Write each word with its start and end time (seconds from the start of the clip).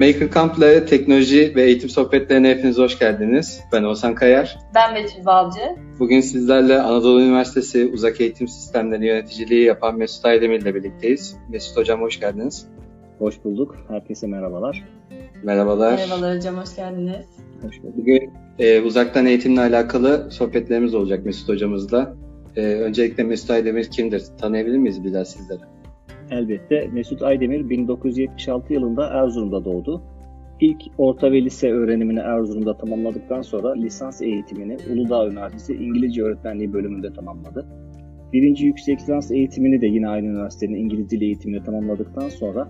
Maker 0.00 0.30
Camp'la 0.34 0.84
teknoloji 0.84 1.52
ve 1.56 1.62
eğitim 1.62 1.90
sohbetlerine 1.90 2.50
hepiniz 2.50 2.78
hoş 2.78 2.98
geldiniz. 2.98 3.60
Ben 3.72 3.82
Oğuzhan 3.82 4.14
Kayar. 4.14 4.58
Ben 4.74 4.94
Betül 4.94 5.24
Balcı. 5.24 5.60
Bugün 5.98 6.20
sizlerle 6.20 6.80
Anadolu 6.80 7.22
Üniversitesi 7.22 7.90
Uzak 7.94 8.20
Eğitim 8.20 8.48
Sistemleri 8.48 9.06
Yöneticiliği 9.06 9.64
yapan 9.64 9.98
Mesut 9.98 10.24
Aydemir 10.24 10.60
ile 10.60 10.74
birlikteyiz. 10.74 11.36
Mesut 11.48 11.76
Hocam 11.76 12.00
hoş 12.00 12.20
geldiniz. 12.20 12.66
Hoş 13.18 13.44
bulduk. 13.44 13.76
Herkese 13.88 14.26
merhabalar. 14.26 14.84
Merhabalar. 15.42 15.92
Merhabalar 15.92 16.36
hocam, 16.36 16.56
hoş 16.56 16.76
geldiniz. 16.76 17.26
Hoş 17.62 17.82
bulduk. 17.82 17.96
Bugün 17.96 18.30
e, 18.58 18.80
uzaktan 18.80 19.26
eğitimle 19.26 19.60
alakalı 19.60 20.30
sohbetlerimiz 20.30 20.94
olacak 20.94 21.24
Mesut 21.24 21.48
Hocamızla. 21.48 22.14
E, 22.56 22.62
öncelikle 22.62 23.24
Mesut 23.24 23.50
Aydemir 23.50 23.90
kimdir? 23.90 24.22
Tanıyabilir 24.40 24.78
miyiz 24.78 25.04
biraz 25.04 25.30
sizlere? 25.30 25.77
Elbette. 26.30 26.88
Mesut 26.92 27.22
Aydemir 27.22 27.70
1976 27.70 28.72
yılında 28.72 29.06
Erzurum'da 29.06 29.64
doğdu. 29.64 30.02
İlk 30.60 30.82
orta 30.98 31.32
ve 31.32 31.42
lise 31.42 31.72
öğrenimini 31.72 32.18
Erzurum'da 32.18 32.76
tamamladıktan 32.76 33.42
sonra 33.42 33.72
lisans 33.72 34.22
eğitimini 34.22 34.76
Uludağ 34.92 35.26
Üniversitesi 35.26 35.74
İngilizce 35.74 36.22
Öğretmenliği 36.22 36.72
bölümünde 36.72 37.12
tamamladı. 37.12 37.66
Birinci 38.32 38.66
yüksek 38.66 39.00
lisans 39.00 39.30
eğitimini 39.30 39.80
de 39.80 39.86
yine 39.86 40.08
aynı 40.08 40.26
üniversitenin 40.26 40.74
İngiliz 40.74 41.10
Dili 41.10 41.24
eğitimini 41.24 41.62
tamamladıktan 41.62 42.28
sonra 42.28 42.68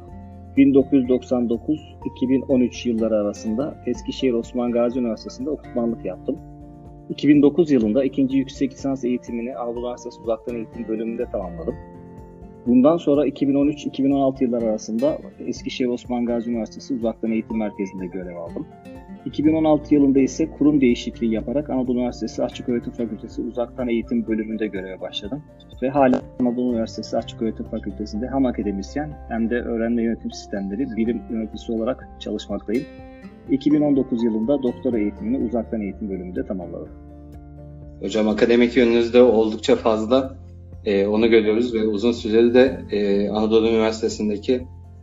1999-2013 0.57 2.89
yılları 2.89 3.17
arasında 3.17 3.75
Eskişehir 3.87 4.33
Osman 4.33 4.73
Gazi 4.73 5.01
Üniversitesi'nde 5.01 5.51
okutmanlık 5.51 6.05
yaptım. 6.05 6.39
2009 7.09 7.71
yılında 7.71 8.05
ikinci 8.05 8.39
yüksek 8.39 8.73
lisans 8.73 9.05
eğitimini 9.05 9.57
Anadolu 9.57 9.81
Üniversitesi 9.81 10.21
Uzaktan 10.21 10.57
Eğitim 10.57 10.89
bölümünde 10.89 11.27
tamamladım. 11.33 11.75
Bundan 12.67 12.97
sonra 12.97 13.29
2013-2016 13.29 14.45
yılları 14.45 14.65
arasında 14.65 15.19
Eskişehir 15.47 15.89
Osman 15.89 16.27
Gazi 16.27 16.51
Üniversitesi 16.51 16.95
Uzaktan 16.95 17.31
Eğitim 17.31 17.59
Merkezi'nde 17.59 18.07
görev 18.07 18.37
aldım. 18.37 18.67
2016 19.25 19.95
yılında 19.95 20.21
ise 20.21 20.51
kurum 20.51 20.81
değişikliği 20.81 21.33
yaparak 21.33 21.71
Anadolu 21.71 21.99
Üniversitesi 21.99 22.45
Açık 22.45 22.69
Öğretim 22.69 22.93
Fakültesi 22.93 23.43
Uzaktan 23.43 23.89
Eğitim 23.89 24.27
bölümünde 24.27 24.67
göreve 24.67 25.01
başladım. 25.01 25.43
Ve 25.83 25.89
hala 25.89 26.23
Anadolu 26.41 26.73
Üniversitesi 26.73 27.17
Açık 27.17 27.43
Öğretim 27.43 27.67
Fakültesi'nde 27.67 28.29
hem 28.33 28.47
akademisyen 28.47 29.11
hem 29.29 29.51
de 29.51 29.55
öğrenme 29.55 30.03
yönetim 30.03 30.31
sistemleri 30.31 30.97
birim 30.97 31.23
yöneticisi 31.31 31.73
olarak 31.73 32.09
çalışmaktayım. 32.21 32.85
2019 33.51 34.25
yılında 34.25 34.63
doktora 34.63 34.99
eğitimini 34.99 35.47
uzaktan 35.47 35.81
eğitim 35.81 36.11
bölümünde 36.11 36.47
tamamladım. 36.47 36.89
Hocam 38.01 38.29
akademik 38.29 38.77
yönünüzde 38.77 39.23
oldukça 39.23 39.77
fazla 39.77 40.37
e, 40.85 41.07
onu 41.07 41.31
görüyoruz 41.31 41.75
ve 41.75 41.87
uzun 41.87 42.13
süreli 42.13 42.55
de 42.55 42.81
e, 42.91 43.29
Anadolu 43.29 43.69
Üniversitesi'ndeki 43.69 44.61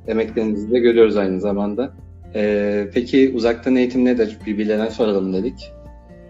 emeklerinizi 0.07 0.71
de 0.71 0.79
görüyoruz 0.79 1.17
aynı 1.17 1.39
zamanda. 1.39 1.93
E, 2.35 2.85
peki 2.93 3.31
uzaktan 3.35 3.75
eğitim 3.75 4.05
nedir? 4.05 4.37
Birbirlerine 4.45 4.89
soralım 4.89 5.33
dedik. 5.33 5.71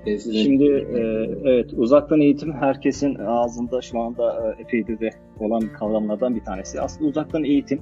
E, 0.06 0.18
sizin... 0.18 0.44
Şimdi 0.44 0.66
e, 0.66 1.00
evet 1.50 1.74
uzaktan 1.74 2.22
eğitim 2.22 2.54
herkesin 2.54 3.16
ağzında 3.16 3.82
şu 3.82 4.00
anda 4.00 4.56
e, 4.58 4.62
epeydir 4.62 5.00
de 5.00 5.10
olan 5.40 5.62
kavramlardan 5.80 6.36
bir 6.36 6.42
tanesi. 6.42 6.82
Aslında 6.82 7.10
uzaktan 7.10 7.44
eğitim 7.44 7.80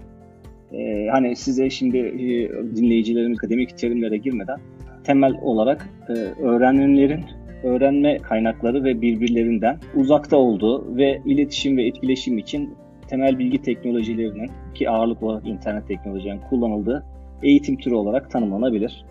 e, 0.73 1.07
hani 1.11 1.35
size 1.35 1.69
şimdi 1.69 1.97
e, 1.97 2.49
dinleyicilerin 2.75 3.35
akademik 3.35 3.77
terimlere 3.77 4.17
girmeden 4.17 4.59
temel 5.03 5.33
olarak 5.41 5.89
e, 6.09 6.13
öğrenenlerin 6.43 7.21
öğrenme 7.63 8.17
kaynakları 8.17 8.83
ve 8.83 9.01
birbirlerinden 9.01 9.79
uzakta 9.95 10.37
olduğu 10.37 10.97
ve 10.97 11.21
iletişim 11.25 11.77
ve 11.77 11.87
etkileşim 11.87 12.37
için 12.37 12.75
temel 13.07 13.39
bilgi 13.39 13.61
teknolojilerinin 13.61 14.51
ki 14.75 14.89
ağırlık 14.89 15.23
olarak 15.23 15.47
internet 15.47 15.87
teknolojilerinin 15.87 16.41
kullanıldığı 16.49 17.03
eğitim 17.43 17.77
türü 17.77 17.95
olarak 17.95 18.31
tanımlanabilir. 18.31 19.05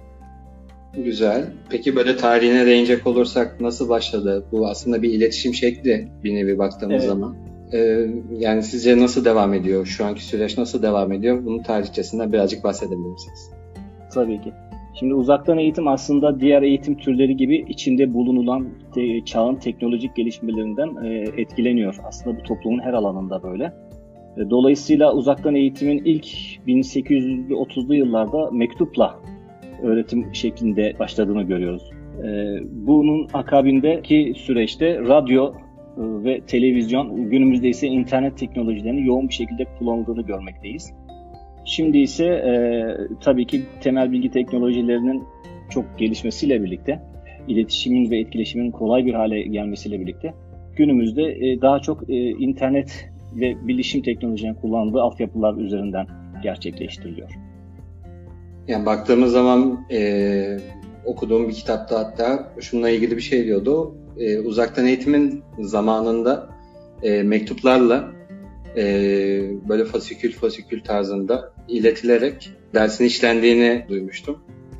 Güzel. 0.97 1.45
Peki 1.71 1.97
böyle 1.97 2.17
tarihine 2.17 2.67
değinecek 2.67 3.07
olursak 3.07 3.61
nasıl 3.61 3.89
başladı? 3.89 4.45
Bu 4.53 4.69
aslında 4.69 5.03
bir 5.03 5.13
iletişim 5.13 5.55
şekli 5.55 6.09
bir 6.25 6.35
nevi 6.35 6.59
baktığımız 6.59 6.95
evet. 6.95 7.07
zaman. 7.07 7.37
Ee, 7.73 8.07
yani 8.39 8.63
sizce 8.63 8.99
nasıl 8.99 9.25
devam 9.25 9.55
ediyor? 9.55 9.87
Şu 9.87 10.05
anki 10.05 10.25
süreç 10.25 10.59
nasıl 10.59 10.83
devam 10.83 11.13
ediyor? 11.13 11.45
Bunun 11.45 11.63
tarihçesinden 11.63 12.33
birazcık 12.33 12.65
bahsedebilir 12.65 13.09
misiniz? 13.11 13.51
Tabii 14.15 14.41
ki. 14.41 14.53
Şimdi 15.03 15.15
uzaktan 15.15 15.59
eğitim 15.59 15.89
aslında 15.89 16.41
diğer 16.41 16.63
eğitim 16.63 16.97
türleri 16.97 17.37
gibi 17.37 17.65
içinde 17.69 18.15
bulunulan 18.15 18.69
te- 18.95 19.25
çağın 19.25 19.57
teknolojik 19.57 20.17
gelişmelerinden 20.17 21.05
e, 21.05 21.09
etkileniyor. 21.37 21.97
Aslında 22.05 22.39
bu 22.39 22.43
toplumun 22.43 22.79
her 22.79 22.93
alanında 22.93 23.43
böyle. 23.43 23.65
E, 24.37 24.51
dolayısıyla 24.51 25.15
uzaktan 25.15 25.55
eğitimin 25.55 26.03
ilk 26.05 26.27
1830'lu 26.67 27.95
yıllarda 27.95 28.51
mektupla 28.51 29.15
öğretim 29.83 30.35
şeklinde 30.35 30.95
başladığını 30.99 31.43
görüyoruz. 31.43 31.91
E, 32.25 32.59
bunun 32.71 33.29
akabindeki 33.33 34.33
süreçte 34.37 34.99
radyo 34.99 35.53
e, 35.53 35.55
ve 35.99 36.41
televizyon, 36.41 37.31
günümüzde 37.31 37.69
ise 37.69 37.87
internet 37.87 38.39
teknolojilerinin 38.39 39.05
yoğun 39.05 39.29
bir 39.29 39.35
şekilde 39.35 39.65
kullanıldığını 39.79 40.23
görmekteyiz. 40.23 40.93
Şimdi 41.65 41.99
ise 41.99 42.25
e, 42.25 42.53
tabii 43.21 43.47
ki 43.47 43.63
temel 43.81 44.13
bilgi 44.13 44.31
teknolojilerinin 44.31 45.25
çok 45.71 45.99
gelişmesiyle 45.99 46.63
birlikte, 46.63 47.03
iletişimin 47.49 48.11
ve 48.11 48.19
etkileşimin 48.19 48.71
kolay 48.71 49.07
bir 49.07 49.15
hale 49.15 49.43
gelmesiyle 49.43 50.01
birlikte 50.01 50.35
günümüzde 50.77 51.23
e, 51.23 51.61
daha 51.61 51.81
çok 51.81 52.11
e, 52.11 52.31
internet 52.31 53.11
ve 53.35 53.69
bilişim 53.69 54.03
teknolojilerinin 54.03 54.61
kullandığı 54.61 55.01
altyapılar 55.01 55.57
üzerinden 55.57 56.07
gerçekleştiriliyor. 56.43 57.31
Yani 58.69 58.87
baktığımız 58.87 59.33
zaman 59.33 59.87
e, 59.93 60.59
okuduğum 61.05 61.49
bir 61.49 61.53
kitapta 61.53 61.99
hatta 61.99 62.53
şununla 62.61 62.91
ilgili 62.91 63.17
bir 63.17 63.23
şey 63.23 63.45
diyordu. 63.45 63.95
E, 64.19 64.39
uzaktan 64.39 64.87
eğitimin 64.87 65.43
zamanında 65.59 66.49
e, 67.03 67.23
mektuplarla 67.23 68.05
e, 68.77 68.85
böyle 69.69 69.85
fasikül 69.85 70.33
fasikül 70.33 70.81
tarzında 70.85 71.53
iletilerek 71.69 72.51
dersin 72.75 73.05
işlendiğini 73.05 73.87
duymuştum. 73.89 74.39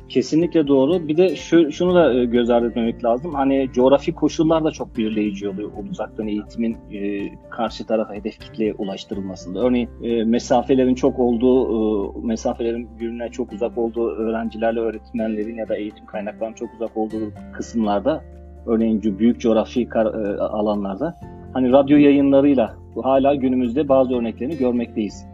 Kesinlikle 0.09 0.67
doğru. 0.67 1.07
Bir 1.07 1.17
de 1.17 1.35
şu, 1.35 1.71
şunu 1.71 1.95
da 1.95 2.13
e, 2.13 2.25
göz 2.25 2.49
ardı 2.49 2.67
etmemek 2.67 3.05
lazım. 3.05 3.33
Hani 3.33 3.69
coğrafi 3.73 4.13
koşullar 4.13 4.63
da 4.63 4.71
çok 4.71 4.97
belirleyici 4.97 5.49
oluyor 5.49 5.71
uzaktan 5.91 6.27
eğitimin 6.27 6.77
e, 6.91 7.29
karşı 7.49 7.85
tarafa 7.85 8.13
hedef 8.13 8.39
kitleye 8.39 8.73
ulaştırılmasında. 8.73 9.59
Örneğin 9.59 9.89
e, 10.03 10.23
mesafelerin 10.23 10.95
çok 10.95 11.19
olduğu, 11.19 11.65
e, 11.65 12.25
mesafelerin 12.27 12.89
birbirine 12.99 13.29
çok 13.29 13.53
uzak 13.53 13.77
olduğu 13.77 14.09
öğrencilerle 14.09 14.79
öğretmenlerin 14.79 15.55
ya 15.55 15.69
da 15.69 15.75
eğitim 15.75 16.05
kaynaklarının 16.05 16.55
çok 16.55 16.73
uzak 16.73 16.97
olduğu 16.97 17.31
kısımlarda, 17.53 18.23
örneğin 18.67 19.19
büyük 19.19 19.39
coğrafi 19.39 19.89
kar, 19.89 20.05
e, 20.05 20.37
alanlarda 20.37 21.19
hani 21.53 21.71
radyo 21.71 21.97
yayınlarıyla 21.97 22.82
hala 23.01 23.35
günümüzde 23.35 23.89
bazı 23.89 24.15
örneklerini 24.15 24.57
görmekteyiz. 24.57 25.25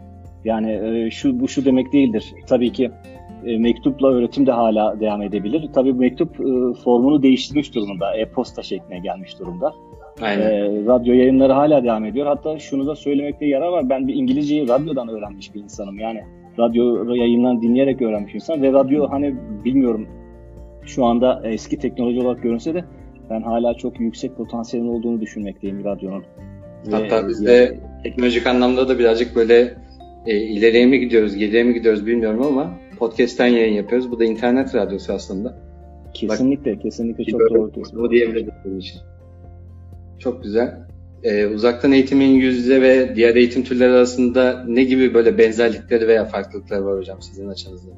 Yani 0.44 0.72
e, 0.72 1.10
şu 1.10 1.40
bu 1.40 1.48
şu 1.48 1.64
demek 1.64 1.92
değildir. 1.92 2.34
Tabii 2.46 2.72
ki 2.72 2.90
e, 3.46 3.58
mektupla 3.58 4.08
öğretim 4.08 4.46
de 4.46 4.52
hala 4.52 5.00
devam 5.00 5.22
edebilir. 5.22 5.68
Tabii 5.74 5.92
mektup 5.92 6.40
e, 6.40 6.74
formunu 6.84 7.22
değiştirmiş 7.22 7.74
durumda. 7.74 8.16
E-posta 8.16 8.62
şekline 8.62 8.98
gelmiş 8.98 9.38
durumda. 9.38 9.72
Aynen. 10.22 10.42
E, 10.42 10.86
radyo 10.86 11.14
yayınları 11.14 11.52
hala 11.52 11.84
devam 11.84 12.04
ediyor. 12.04 12.26
Hatta 12.26 12.58
şunu 12.58 12.86
da 12.86 12.96
söylemekte 12.96 13.46
yarar 13.46 13.68
var. 13.68 13.88
Ben 13.88 14.08
bir 14.08 14.14
İngilizceyi 14.14 14.68
radyodan 14.68 15.08
öğrenmiş 15.08 15.54
bir 15.54 15.60
insanım. 15.60 15.98
Yani 15.98 16.20
radyo 16.58 17.14
yayınlarını 17.14 17.62
dinleyerek 17.62 18.02
öğrenmiş 18.02 18.34
insan 18.34 18.62
ve 18.62 18.72
radyo 18.72 19.10
hani 19.10 19.34
bilmiyorum 19.64 20.06
şu 20.86 21.04
anda 21.04 21.40
eski 21.44 21.78
teknoloji 21.78 22.20
olarak 22.20 22.42
görünse 22.42 22.74
de 22.74 22.84
ben 23.30 23.42
hala 23.42 23.74
çok 23.74 24.00
yüksek 24.00 24.36
potansiyelin 24.36 24.88
olduğunu 24.88 25.20
düşünmekteyim 25.20 25.84
radyonun. 25.84 26.24
Hatta 26.90 27.28
biz 27.28 27.46
de 27.46 27.80
teknolojik 28.02 28.46
anlamda 28.46 28.88
da 28.88 28.98
birazcık 28.98 29.36
böyle 29.36 29.74
e, 30.26 30.36
ileriye 30.36 30.86
mi 30.86 31.00
gidiyoruz, 31.00 31.36
geriye 31.36 31.64
mi 31.64 31.74
gidiyoruz 31.74 32.06
bilmiyorum 32.06 32.42
ama 32.42 32.78
podcast'ten 32.98 33.46
yayın 33.46 33.74
yapıyoruz. 33.74 34.10
Bu 34.10 34.18
da 34.18 34.24
internet 34.24 34.74
radyosu 34.74 35.12
aslında. 35.12 35.56
Kesinlikle, 36.14 36.76
Bak, 36.76 36.82
kesinlikle 36.82 37.24
çok 37.24 37.40
doğru 37.40 37.74
diyorsun. 37.74 37.98
Bu 37.98 38.10
bunun 38.64 38.78
için. 38.78 39.00
Çok 40.18 40.42
güzel. 40.42 40.90
Ee, 41.22 41.46
uzaktan 41.46 41.92
eğitimin 41.92 42.30
yüz 42.30 42.56
yüze 42.56 42.82
ve 42.82 43.16
diğer 43.16 43.34
eğitim 43.34 43.64
türleri 43.64 43.92
arasında 43.92 44.64
ne 44.68 44.84
gibi 44.84 45.14
böyle 45.14 45.38
benzerlikleri 45.38 46.08
veya 46.08 46.24
farklılıkları 46.24 46.84
var 46.84 46.98
hocam 46.98 47.22
sizin 47.22 47.48
açınızda? 47.48 47.90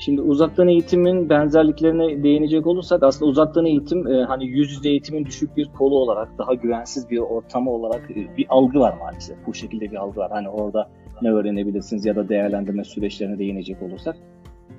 Şimdi 0.00 0.20
uzaktan 0.20 0.68
eğitimin 0.68 1.28
benzerliklerine 1.28 2.22
değinecek 2.22 2.66
olursak 2.66 3.02
aslında 3.02 3.30
uzaktan 3.30 3.66
eğitim 3.66 4.06
e, 4.06 4.24
hani 4.24 4.46
yüz 4.46 4.72
yüze 4.72 4.88
eğitimin 4.88 5.24
düşük 5.24 5.56
bir 5.56 5.68
kolu 5.78 5.98
olarak 5.98 6.38
daha 6.38 6.54
güvensiz 6.54 7.10
bir 7.10 7.18
ortamı 7.18 7.70
olarak 7.70 8.10
e, 8.10 8.36
bir 8.36 8.46
algı 8.48 8.80
var 8.80 8.94
maalesef. 9.00 9.36
Bu 9.46 9.54
şekilde 9.54 9.90
bir 9.90 9.96
algı 9.96 10.20
var. 10.20 10.30
Hani 10.30 10.48
orada 10.48 10.88
ne 11.22 11.32
öğrenebilirsiniz 11.32 12.06
ya 12.06 12.16
da 12.16 12.28
değerlendirme 12.28 12.84
süreçlerine 12.84 13.38
değinecek 13.38 13.82
olursak. 13.82 14.16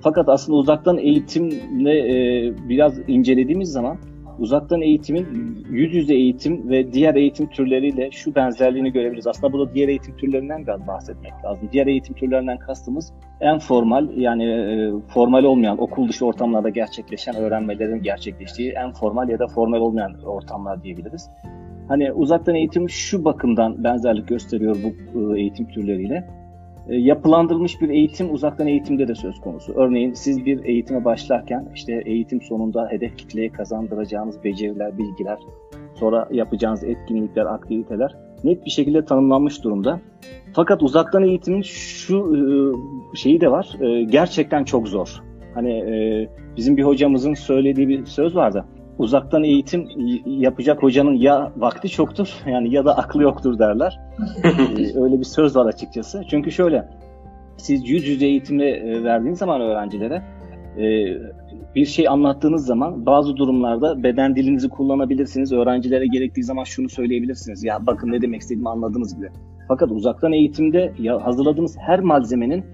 Fakat 0.00 0.28
aslında 0.28 0.58
uzaktan 0.58 0.98
eğitimle 0.98 1.98
e, 1.98 2.54
biraz 2.68 3.08
incelediğimiz 3.08 3.72
zaman 3.72 3.98
uzaktan 4.38 4.82
eğitimin 4.82 5.26
yüz 5.70 5.94
yüze 5.94 6.14
eğitim 6.14 6.70
ve 6.70 6.92
diğer 6.92 7.14
eğitim 7.14 7.46
türleriyle 7.46 8.10
şu 8.10 8.34
benzerliğini 8.34 8.92
görebiliriz. 8.92 9.26
Aslında 9.26 9.52
burada 9.52 9.74
diğer 9.74 9.88
eğitim 9.88 10.16
türlerinden 10.16 10.62
biraz 10.66 10.86
bahsetmek 10.86 11.32
lazım. 11.44 11.68
Diğer 11.72 11.86
eğitim 11.86 12.14
türlerinden 12.14 12.58
kastımız 12.58 13.12
en 13.40 13.58
formal 13.58 14.16
yani 14.16 14.44
e, 14.44 14.90
formal 15.08 15.44
olmayan 15.44 15.82
okul 15.82 16.08
dışı 16.08 16.26
ortamlarda 16.26 16.68
gerçekleşen 16.68 17.36
öğrenmelerin 17.36 18.02
gerçekleştiği 18.02 18.72
en 18.72 18.92
formal 18.92 19.28
ya 19.28 19.38
da 19.38 19.46
formal 19.46 19.80
olmayan 19.80 20.14
ortamlar 20.24 20.82
diyebiliriz. 20.82 21.30
Hani 21.88 22.12
uzaktan 22.12 22.54
eğitim 22.54 22.90
şu 22.90 23.24
bakımdan 23.24 23.84
benzerlik 23.84 24.28
gösteriyor 24.28 24.76
bu 24.84 25.34
e, 25.34 25.40
eğitim 25.40 25.66
türleriyle. 25.68 26.41
E, 26.88 26.96
yapılandırılmış 26.96 27.80
bir 27.80 27.88
eğitim 27.88 28.34
uzaktan 28.34 28.66
eğitimde 28.66 29.08
de 29.08 29.14
söz 29.14 29.40
konusu. 29.40 29.72
Örneğin 29.72 30.12
siz 30.12 30.46
bir 30.46 30.64
eğitime 30.64 31.04
başlarken 31.04 31.68
işte 31.74 32.02
eğitim 32.06 32.42
sonunda 32.42 32.88
hedef 32.90 33.16
kitleye 33.16 33.52
kazandıracağınız 33.52 34.44
beceriler, 34.44 34.98
bilgiler, 34.98 35.38
sonra 35.94 36.28
yapacağınız 36.30 36.84
etkinlikler, 36.84 37.46
aktiviteler 37.46 38.16
net 38.44 38.64
bir 38.64 38.70
şekilde 38.70 39.04
tanımlanmış 39.04 39.64
durumda. 39.64 40.00
Fakat 40.52 40.82
uzaktan 40.82 41.22
eğitimin 41.22 41.62
şu 41.62 42.16
e, 42.36 42.40
şeyi 43.16 43.40
de 43.40 43.50
var. 43.50 43.76
Gerçekten 44.10 44.64
çok 44.64 44.88
zor. 44.88 45.22
Hani 45.54 45.84
bizim 46.56 46.76
bir 46.76 46.82
hocamızın 46.82 47.34
söylediği 47.34 47.88
bir 47.88 48.06
söz 48.06 48.36
vardı 48.36 48.64
uzaktan 48.98 49.44
eğitim 49.44 49.88
yapacak 50.26 50.82
hocanın 50.82 51.14
ya 51.14 51.52
vakti 51.56 51.88
çoktur 51.88 52.28
yani 52.46 52.74
ya 52.74 52.84
da 52.84 52.96
aklı 52.96 53.22
yoktur 53.22 53.58
derler. 53.58 54.00
Ee, 54.44 55.00
öyle 55.00 55.18
bir 55.18 55.24
söz 55.24 55.56
var 55.56 55.66
açıkçası. 55.66 56.22
Çünkü 56.30 56.52
şöyle 56.52 56.88
siz 57.56 57.88
yüz 57.88 58.08
yüze 58.08 58.26
eğitimle 58.26 58.70
e, 58.70 59.04
verdiğiniz 59.04 59.38
zaman 59.38 59.60
öğrencilere 59.60 60.22
e, 60.78 60.84
bir 61.74 61.86
şey 61.86 62.08
anlattığınız 62.08 62.66
zaman 62.66 63.06
bazı 63.06 63.36
durumlarda 63.36 64.02
beden 64.02 64.36
dilinizi 64.36 64.68
kullanabilirsiniz. 64.68 65.52
Öğrencilere 65.52 66.06
gerektiği 66.06 66.42
zaman 66.42 66.64
şunu 66.64 66.88
söyleyebilirsiniz. 66.88 67.64
Ya 67.64 67.86
bakın 67.86 68.12
ne 68.12 68.22
demek 68.22 68.40
istediğimi 68.40 68.68
anladınız 68.68 69.20
bile. 69.20 69.32
Fakat 69.68 69.90
uzaktan 69.90 70.32
eğitimde 70.32 70.92
ya 70.98 71.26
hazırladığınız 71.26 71.76
her 71.78 72.00
malzemenin 72.00 72.64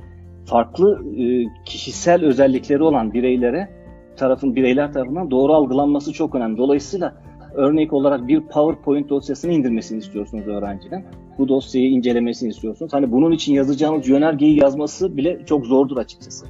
farklı 0.44 1.04
e, 1.18 1.44
kişisel 1.64 2.24
özellikleri 2.24 2.82
olan 2.82 3.14
bireylere 3.14 3.77
tarafın 4.18 4.56
bireyler 4.56 4.92
tarafından 4.92 5.30
doğru 5.30 5.52
algılanması 5.54 6.12
çok 6.12 6.34
önemli. 6.34 6.58
Dolayısıyla 6.58 7.14
örnek 7.54 7.92
olarak 7.92 8.28
bir 8.28 8.40
PowerPoint 8.40 9.08
dosyasını 9.08 9.52
indirmesini 9.52 9.98
istiyorsunuz 9.98 10.46
öğrenciden. 10.46 11.04
Bu 11.38 11.48
dosyayı 11.48 11.90
incelemesini 11.90 12.48
istiyorsunuz. 12.48 12.92
Hani 12.92 13.12
bunun 13.12 13.32
için 13.32 13.54
yazacağınız 13.54 14.08
yönergeyi 14.08 14.60
yazması 14.60 15.16
bile 15.16 15.40
çok 15.46 15.66
zordur 15.66 15.96
açıkçası. 15.96 16.46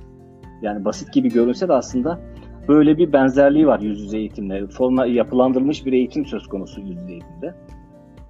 Yani 0.63 0.85
basit 0.85 1.13
gibi 1.13 1.29
görünse 1.29 1.69
de 1.69 1.73
aslında 1.73 2.21
böyle 2.69 2.99
bir 2.99 3.13
benzerliği 3.13 3.67
var 3.67 3.81
yüz 3.81 4.01
yüze 4.01 4.19
eğitimle. 4.19 4.67
Forma 4.67 5.07
yapılandırılmış 5.07 5.87
bir 5.87 5.93
eğitim 5.93 6.27
söz 6.27 6.47
konusu 6.47 6.81
yüz 6.81 6.91
yüze 6.91 7.13
eğitimde. 7.13 7.55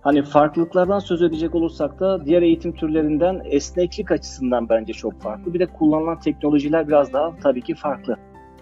Hani 0.00 0.22
farklılıklardan 0.22 0.98
söz 0.98 1.22
edecek 1.22 1.54
olursak 1.54 2.00
da 2.00 2.24
diğer 2.26 2.42
eğitim 2.42 2.72
türlerinden 2.72 3.42
esneklik 3.44 4.10
açısından 4.10 4.68
bence 4.68 4.92
çok 4.92 5.20
farklı. 5.20 5.54
Bir 5.54 5.58
de 5.58 5.66
kullanılan 5.66 6.20
teknolojiler 6.20 6.88
biraz 6.88 7.12
daha 7.12 7.36
tabii 7.42 7.62
ki 7.62 7.74
farklı. 7.74 8.16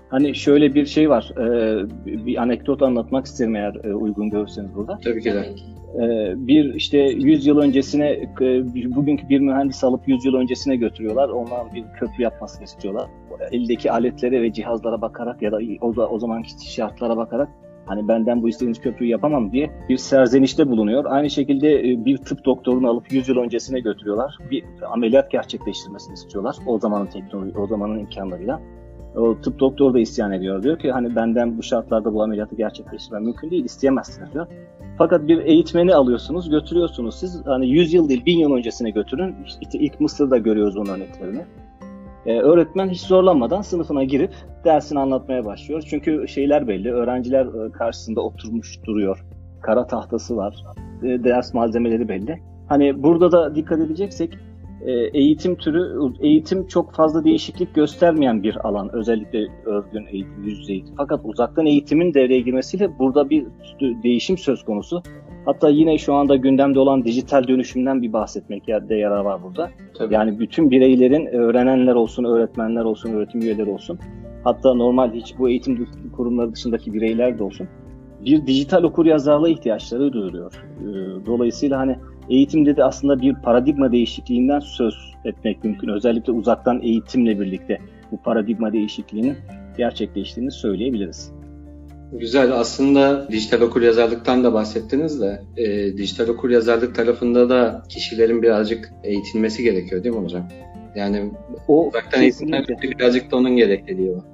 Hani 0.08 0.34
şöyle 0.34 0.74
bir 0.74 0.86
şey 0.86 1.10
var. 1.10 1.32
E, 1.38 1.84
bir 2.06 2.42
anekdot 2.42 2.82
anlatmak 2.82 3.26
isterim 3.26 3.56
eğer 3.56 3.74
e, 3.84 3.94
uygun 3.94 4.30
görürseniz 4.30 4.74
burada. 4.74 4.98
Tabii 5.04 5.22
ki 5.22 5.32
de. 5.32 5.54
E, 6.02 6.34
bir 6.46 6.74
işte 6.74 6.98
100 6.98 7.46
yıl 7.46 7.58
öncesine 7.58 8.10
e, 8.40 8.64
bugünkü 8.96 9.28
bir 9.28 9.40
mühendis 9.40 9.84
alıp 9.84 10.08
100 10.08 10.24
yıl 10.24 10.34
öncesine 10.34 10.76
götürüyorlar. 10.76 11.28
Ondan 11.28 11.74
bir 11.74 11.84
köprü 11.98 12.22
yapmasını 12.22 12.64
istiyorlar. 12.64 13.10
Eldeki 13.52 13.92
aletlere 13.92 14.42
ve 14.42 14.52
cihazlara 14.52 15.00
bakarak 15.00 15.42
ya 15.42 15.52
da 15.52 15.58
o, 15.80 15.88
o 15.88 16.18
zamanki 16.18 16.72
şartlara 16.72 17.16
bakarak 17.16 17.48
hani 17.86 18.08
benden 18.08 18.42
bu 18.42 18.48
istediğiniz 18.48 18.80
köprüyü 18.80 19.10
yapamam 19.10 19.52
diye 19.52 19.70
bir 19.88 19.96
serzenişte 19.96 20.68
bulunuyor. 20.68 21.04
Aynı 21.08 21.30
şekilde 21.30 21.80
e, 21.80 22.04
bir 22.04 22.16
tıp 22.16 22.44
doktorunu 22.44 22.88
alıp 22.88 23.12
100 23.12 23.28
yıl 23.28 23.36
öncesine 23.36 23.80
götürüyorlar. 23.80 24.38
Bir 24.50 24.64
ameliyat 24.92 25.30
gerçekleştirmesini 25.30 26.14
istiyorlar. 26.14 26.56
O 26.66 26.78
zamanın 26.78 27.06
teknoloji, 27.06 27.58
o 27.58 27.66
zamanın 27.66 27.98
imkanlarıyla. 27.98 28.60
O 29.16 29.40
tıp 29.40 29.58
doktoru 29.58 29.94
da 29.94 29.98
isyan 29.98 30.32
ediyor. 30.32 30.62
Diyor 30.62 30.78
ki 30.78 30.92
hani 30.92 31.16
benden 31.16 31.58
bu 31.58 31.62
şartlarda 31.62 32.14
bu 32.14 32.22
ameliyatı 32.22 32.56
gerçekleştirmem 32.56 33.24
mümkün 33.24 33.50
değil, 33.50 33.64
isteyemezsiniz 33.64 34.32
diyor. 34.32 34.46
Fakat 34.98 35.28
bir 35.28 35.38
eğitmeni 35.38 35.94
alıyorsunuz, 35.94 36.50
götürüyorsunuz 36.50 37.14
siz. 37.14 37.42
Hani 37.46 37.68
100 37.68 37.92
yıl 37.94 38.08
değil, 38.08 38.26
1000 38.26 38.38
yıl 38.38 38.52
öncesine 38.52 38.90
götürün. 38.90 39.34
İşte 39.62 39.78
ilk 39.78 40.00
Mısır'da 40.00 40.38
görüyoruz 40.38 40.76
onun 40.76 40.88
örneklerini. 40.88 41.44
Ee, 42.26 42.40
öğretmen 42.40 42.88
hiç 42.88 43.00
zorlanmadan 43.00 43.62
sınıfına 43.62 44.04
girip 44.04 44.34
dersini 44.64 44.98
anlatmaya 44.98 45.44
başlıyor. 45.44 45.82
Çünkü 45.90 46.28
şeyler 46.28 46.68
belli, 46.68 46.92
öğrenciler 46.92 47.46
e, 47.46 47.72
karşısında 47.72 48.20
oturmuş 48.20 48.84
duruyor. 48.84 49.24
Kara 49.62 49.86
tahtası 49.86 50.36
var, 50.36 50.64
e, 51.02 51.24
ders 51.24 51.54
malzemeleri 51.54 52.08
belli. 52.08 52.40
Hani 52.68 53.02
burada 53.02 53.32
da 53.32 53.54
dikkat 53.54 53.80
edeceksek 53.80 54.38
eğitim 55.14 55.56
türü, 55.56 56.12
eğitim 56.20 56.66
çok 56.66 56.94
fazla 56.94 57.24
değişiklik 57.24 57.74
göstermeyen 57.74 58.42
bir 58.42 58.68
alan. 58.68 58.94
Özellikle 58.94 59.46
örgün 59.64 60.06
eğitim, 60.06 60.44
yüz 60.44 60.58
yüze 60.58 60.72
eğitim. 60.72 60.94
Fakat 60.96 61.20
uzaktan 61.24 61.66
eğitimin 61.66 62.14
devreye 62.14 62.40
girmesiyle 62.40 62.98
burada 62.98 63.30
bir 63.30 63.46
değişim 63.80 64.38
söz 64.38 64.64
konusu. 64.64 65.02
Hatta 65.44 65.68
yine 65.68 65.98
şu 65.98 66.14
anda 66.14 66.36
gündemde 66.36 66.78
olan 66.78 67.04
dijital 67.04 67.48
dönüşümden 67.48 68.02
bir 68.02 68.12
bahsetmek 68.12 68.66
de 68.66 68.94
yarar 68.94 69.20
var 69.24 69.42
burada. 69.42 69.70
Tabii. 69.98 70.14
Yani 70.14 70.38
bütün 70.38 70.70
bireylerin 70.70 71.26
öğrenenler 71.26 71.94
olsun, 71.94 72.24
öğretmenler 72.24 72.84
olsun, 72.84 73.12
öğretim 73.12 73.40
üyeleri 73.40 73.70
olsun. 73.70 73.98
Hatta 74.44 74.74
normal 74.74 75.12
hiç 75.12 75.38
bu 75.38 75.48
eğitim 75.48 75.88
kurumları 76.16 76.52
dışındaki 76.52 76.94
bireyler 76.94 77.38
de 77.38 77.42
olsun. 77.42 77.68
Bir 78.24 78.46
dijital 78.46 78.82
okur 78.82 79.06
yazarlığa 79.06 79.48
ihtiyaçları 79.48 80.12
duyuruyor. 80.12 80.52
Ee, 80.80 81.26
dolayısıyla 81.26 81.78
hani 81.78 81.98
eğitimde 82.30 82.76
de 82.76 82.84
aslında 82.84 83.20
bir 83.20 83.34
paradigma 83.34 83.92
değişikliğinden 83.92 84.60
söz 84.60 84.94
etmek 85.24 85.64
mümkün. 85.64 85.88
Özellikle 85.88 86.32
uzaktan 86.32 86.82
eğitimle 86.82 87.40
birlikte 87.40 87.78
bu 88.12 88.22
paradigma 88.22 88.72
değişikliğinin 88.72 89.36
gerçekleştiğini 89.76 90.50
söyleyebiliriz. 90.50 91.32
Güzel. 92.12 92.52
Aslında 92.52 93.28
dijital 93.30 93.60
okur 93.60 93.82
yazarlıktan 93.82 94.44
da 94.44 94.52
bahsettiniz 94.52 95.20
de 95.20 95.42
e, 95.56 95.96
dijital 95.96 96.28
okur 96.28 96.50
yazarlık 96.50 96.94
tarafında 96.94 97.48
da 97.48 97.82
kişilerin 97.88 98.42
birazcık 98.42 98.92
eğitilmesi 99.04 99.62
gerekiyor 99.62 100.04
değil 100.04 100.14
mi 100.14 100.22
hocam? 100.22 100.48
Yani 100.96 101.30
o 101.68 101.86
uzaktan 101.88 102.22
eğitimden 102.22 102.64
birazcık 102.82 103.30
da 103.30 103.36
onun 103.36 103.56
gerekliliği 103.56 104.16
var. 104.16 104.24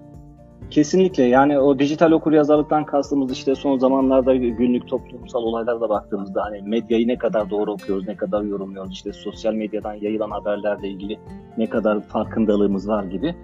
Kesinlikle 0.73 1.23
yani 1.23 1.59
o 1.59 1.79
dijital 1.79 2.13
okur 2.13 2.33
yazarlıktan 2.33 2.85
kastımız 2.85 3.33
işte 3.33 3.55
son 3.55 3.79
zamanlarda 3.79 4.35
günlük 4.35 4.89
toplumsal 4.89 5.43
olaylara 5.43 5.89
baktığımızda 5.89 6.43
hani 6.43 6.63
medyayı 6.63 7.09
ne 7.09 7.19
kadar 7.19 7.51
doğru 7.51 7.73
okuyoruz, 7.73 8.09
ne 8.09 8.17
kadar 8.17 8.43
yorumluyoruz, 8.43 8.93
işte 8.93 9.13
sosyal 9.13 9.55
medyadan 9.55 9.95
yayılan 9.95 10.31
haberlerle 10.31 10.89
ilgili 10.89 11.19
ne 11.59 11.67
kadar 11.67 12.01
farkındalığımız 12.01 12.89
var 12.89 13.05
gibi. 13.05 13.35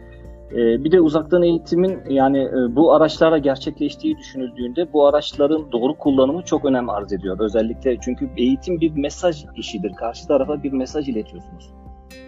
Ee, 0.52 0.84
bir 0.84 0.92
de 0.92 1.00
uzaktan 1.00 1.42
eğitimin 1.42 1.98
yani 2.08 2.38
e, 2.38 2.76
bu 2.76 2.92
araçlara 2.92 3.38
gerçekleştiği 3.38 4.18
düşünüldüğünde 4.18 4.92
bu 4.92 5.06
araçların 5.06 5.72
doğru 5.72 5.94
kullanımı 5.94 6.42
çok 6.42 6.64
önem 6.64 6.90
arz 6.90 7.12
ediyor. 7.12 7.36
Özellikle 7.40 7.96
çünkü 8.00 8.30
eğitim 8.36 8.80
bir 8.80 8.92
mesaj 8.96 9.44
işidir. 9.56 9.92
Karşı 9.92 10.28
tarafa 10.28 10.62
bir 10.62 10.72
mesaj 10.72 11.08
iletiyorsunuz. 11.08 11.70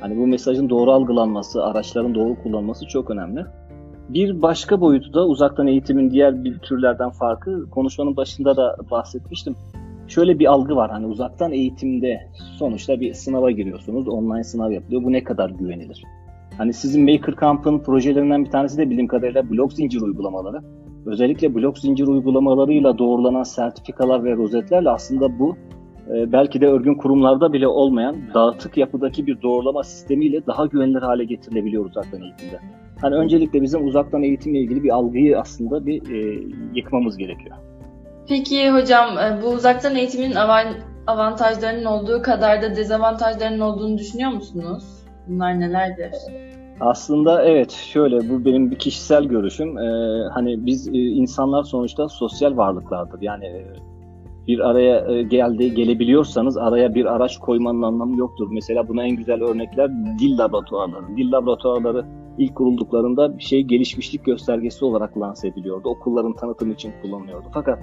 Hani 0.01 0.17
bu 0.17 0.27
mesajın 0.27 0.69
doğru 0.69 0.93
algılanması, 0.93 1.65
araçların 1.65 2.15
doğru 2.15 2.43
kullanılması 2.43 2.87
çok 2.87 3.11
önemli. 3.11 3.45
Bir 4.15 4.43
başka 4.43 4.81
boyutu 4.81 5.15
da 5.15 5.27
uzaktan 5.27 5.67
eğitimin 5.67 6.11
diğer 6.11 6.45
bir 6.45 6.59
türlerden 6.59 7.11
farkı 7.11 7.71
konuşmanın 7.71 8.17
başında 8.17 8.57
da 8.57 8.77
bahsetmiştim. 8.91 9.57
Şöyle 10.09 10.39
bir 10.39 10.47
algı 10.47 10.77
var 10.77 10.91
hani 10.91 11.07
uzaktan 11.07 11.53
eğitimde 11.53 12.21
sonuçta 12.59 13.01
bir 13.01 13.15
sınava 13.15 13.51
giriyorsunuz, 13.51 14.09
online 14.09 14.45
sınav 14.45 14.71
yapılıyor. 14.71 15.05
Bu 15.05 15.13
ne 15.13 15.25
kadar 15.25 15.51
güvenilir? 15.51 16.05
Hani 16.59 16.73
sizin 16.73 17.13
Maker 17.13 17.35
Camp'ın 17.41 17.79
projelerinden 17.79 18.45
bir 18.45 18.51
tanesi 18.51 18.79
de 18.79 18.91
bildiğim 18.91 19.09
kadarıyla 19.09 19.51
blok 19.51 19.73
zincir 19.73 20.01
uygulamaları. 20.01 20.61
Özellikle 21.07 21.55
blok 21.55 21.79
zincir 21.79 22.07
uygulamalarıyla 22.07 22.99
doğrulanan 22.99 23.43
sertifikalar 23.43 24.25
ve 24.25 24.37
rozetlerle 24.37 24.91
aslında 24.91 25.39
bu 25.39 25.57
e, 26.15 26.33
belki 26.33 26.61
de 26.61 26.67
örgün 26.69 26.95
kurumlarda 26.95 27.53
bile 27.53 27.69
olmayan 27.69 28.17
dağıtık 28.35 28.77
yapıdaki 28.77 29.27
bir 29.27 29.43
doğrulama 29.43 29.83
sistemiyle 29.83 30.47
daha 30.47 30.67
güvenilir 30.67 31.03
hale 31.03 31.25
getirilebiliyor 31.25 31.85
uzaktan 31.85 32.23
eğitimde. 32.23 32.61
Hani 33.01 33.15
öncelikle 33.15 33.63
bizim 33.63 33.87
uzaktan 33.87 34.23
eğitimle 34.23 34.59
ilgili 34.59 34.83
bir 34.83 34.91
algıyı 34.91 35.41
aslında 35.41 35.87
bir 35.87 36.11
e, 36.11 36.47
yıkmamız 36.75 37.17
gerekiyor. 37.17 37.57
Peki 38.29 38.71
hocam 38.71 39.19
e, 39.19 39.43
bu 39.43 39.47
uzaktan 39.47 39.97
eğitimin 39.97 40.35
avantajlarının 41.07 41.85
olduğu 41.85 42.23
kadar 42.23 42.63
da 42.63 42.77
dezavantajlarının 42.77 43.61
olduğunu 43.61 43.99
düşünüyor 43.99 44.31
musunuz? 44.31 44.85
Bunlar 45.29 45.61
nelerdir? 45.61 46.13
Aslında 46.81 47.45
evet 47.45 47.71
şöyle 47.71 48.31
bu 48.31 48.45
benim 48.45 48.71
bir 48.71 48.79
kişisel 48.79 49.25
görüşüm. 49.25 49.79
Ee, 49.79 50.29
hani 50.35 50.67
biz 50.67 50.89
e, 50.89 50.93
insanlar 50.93 51.63
sonuçta 51.63 52.09
sosyal 52.09 52.57
varlıklardır. 52.57 53.23
Yani 53.23 53.47
e, 53.47 53.67
bir 54.47 54.71
araya 54.71 55.07
e, 55.07 55.23
geldi 55.23 55.75
gelebiliyorsanız 55.75 56.57
araya 56.57 56.95
bir 56.95 57.05
araç 57.05 57.39
koymanın 57.39 57.83
anlamı 57.83 58.19
yoktur. 58.19 58.49
Mesela 58.53 58.89
buna 58.89 59.05
en 59.05 59.17
güzel 59.17 59.43
örnekler 59.43 59.91
dil 60.19 60.39
laboratuvarları. 60.39 61.17
Dil 61.17 61.33
laboratuvarları 61.33 62.05
ilk 62.41 62.55
kurulduklarında 62.55 63.39
bir 63.39 63.43
şey 63.43 63.63
gelişmişlik 63.63 64.25
göstergesi 64.25 64.85
olarak 64.85 65.19
lanse 65.19 65.49
ediliyordu. 65.49 65.89
Okulların 65.89 66.33
tanıtım 66.33 66.71
için 66.71 66.93
kullanılıyordu. 67.03 67.49
Fakat 67.55 67.79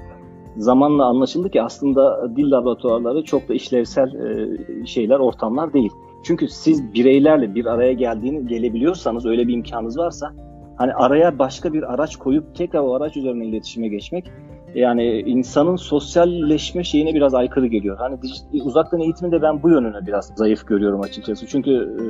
zamanla 0.57 1.05
anlaşıldı 1.05 1.49
ki 1.49 1.61
aslında 1.61 2.35
dil 2.35 2.51
laboratuvarları 2.51 3.23
çok 3.23 3.49
da 3.49 3.53
işlevsel 3.53 4.15
e, 4.15 4.85
şeyler, 4.85 5.19
ortamlar 5.19 5.73
değil. 5.73 5.91
Çünkü 6.23 6.47
siz 6.47 6.93
bireylerle 6.93 7.55
bir 7.55 7.65
araya 7.65 7.93
geldiğini 7.93 8.47
gelebiliyorsanız, 8.47 9.25
öyle 9.25 9.47
bir 9.47 9.53
imkanınız 9.53 9.97
varsa 9.97 10.33
hani 10.77 10.93
araya 10.93 11.39
başka 11.39 11.73
bir 11.73 11.93
araç 11.93 12.15
koyup 12.15 12.55
tekrar 12.55 12.79
o 12.79 12.95
araç 12.95 13.17
üzerine 13.17 13.45
iletişime 13.45 13.87
geçmek 13.87 14.31
yani 14.75 15.19
insanın 15.19 15.75
sosyalleşme 15.75 16.83
şeyine 16.83 17.13
biraz 17.13 17.33
aykırı 17.33 17.67
geliyor. 17.67 17.97
Hani 17.97 18.17
uzaktan 18.63 18.99
eğitiminde 18.99 19.41
ben 19.41 19.63
bu 19.63 19.69
yönünü 19.69 20.07
biraz 20.07 20.31
zayıf 20.35 20.67
görüyorum 20.67 21.01
açıkçası. 21.01 21.47
Çünkü 21.47 21.71
e, 21.71 22.05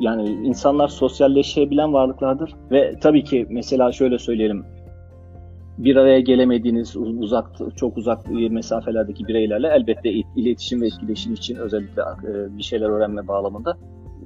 yani 0.00 0.28
insanlar 0.28 0.88
sosyalleşebilen 0.88 1.92
varlıklardır 1.92 2.54
ve 2.70 2.94
tabii 3.00 3.24
ki 3.24 3.46
mesela 3.50 3.92
şöyle 3.92 4.18
söyleyelim 4.18 4.64
bir 5.78 5.96
araya 5.96 6.20
gelemediğiniz 6.20 6.96
uzak 6.96 7.46
çok 7.76 7.96
uzak 7.96 8.30
mesafelerdeki 8.50 9.26
bireylerle 9.28 9.68
elbette 9.68 10.10
iletişim 10.36 10.80
ve 10.80 10.86
etkileşim 10.86 11.32
için 11.32 11.56
özellikle 11.56 12.02
e, 12.02 12.58
bir 12.58 12.62
şeyler 12.62 12.88
öğrenme 12.88 13.28
bağlamında 13.28 13.76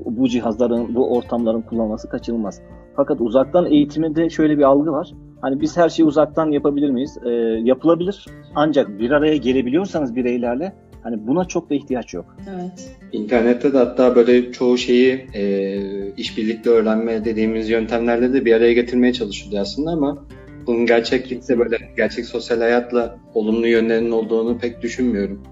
bu 0.05 0.29
cihazların, 0.29 0.95
bu 0.95 1.17
ortamların 1.17 1.63
kullanılması 1.63 2.09
kaçınılmaz. 2.09 2.63
Fakat 2.97 3.21
uzaktan 3.21 3.67
eğitimde 3.67 4.31
şöyle 4.31 4.59
bir 4.59 4.63
algı 4.63 4.93
var. 4.93 5.13
Hani 5.43 5.61
biz 5.61 5.77
her 5.77 5.89
şeyi 5.89 6.07
uzaktan 6.07 6.51
yapabilir 6.51 6.91
miyiz? 6.91 7.19
E, 7.25 7.31
yapılabilir. 7.65 8.27
Ancak 8.55 8.99
bir 8.99 9.11
araya 9.11 9.37
gelebiliyorsanız 9.37 10.17
bireylerle 10.17 10.73
hani 11.03 11.27
buna 11.27 11.45
çok 11.45 11.71
da 11.71 11.75
ihtiyaç 11.75 12.15
yok. 12.15 12.37
Evet. 12.55 12.97
İnternette 13.13 13.73
de 13.73 13.79
hatta 13.79 14.17
böyle 14.17 14.53
çoğu 14.53 14.79
şeyi 14.79 15.27
e, 15.35 16.13
işbirlikli 16.17 16.71
öğrenme 16.71 17.25
dediğimiz 17.25 17.71
yöntemlerle 17.71 18.33
de 18.33 18.45
bir 18.45 18.53
araya 18.53 18.73
getirmeye 18.73 19.13
çalışılıyor 19.13 19.63
aslında 19.63 19.91
ama 19.91 20.25
bunun 20.67 20.87
gerçeklikte 20.87 21.59
böyle 21.59 21.77
gerçek 21.97 22.27
sosyal 22.27 22.59
hayatla 22.59 23.19
olumlu 23.35 23.67
yönlerinin 23.67 24.11
olduğunu 24.11 24.59
pek 24.59 24.83
düşünmüyorum. 24.83 25.43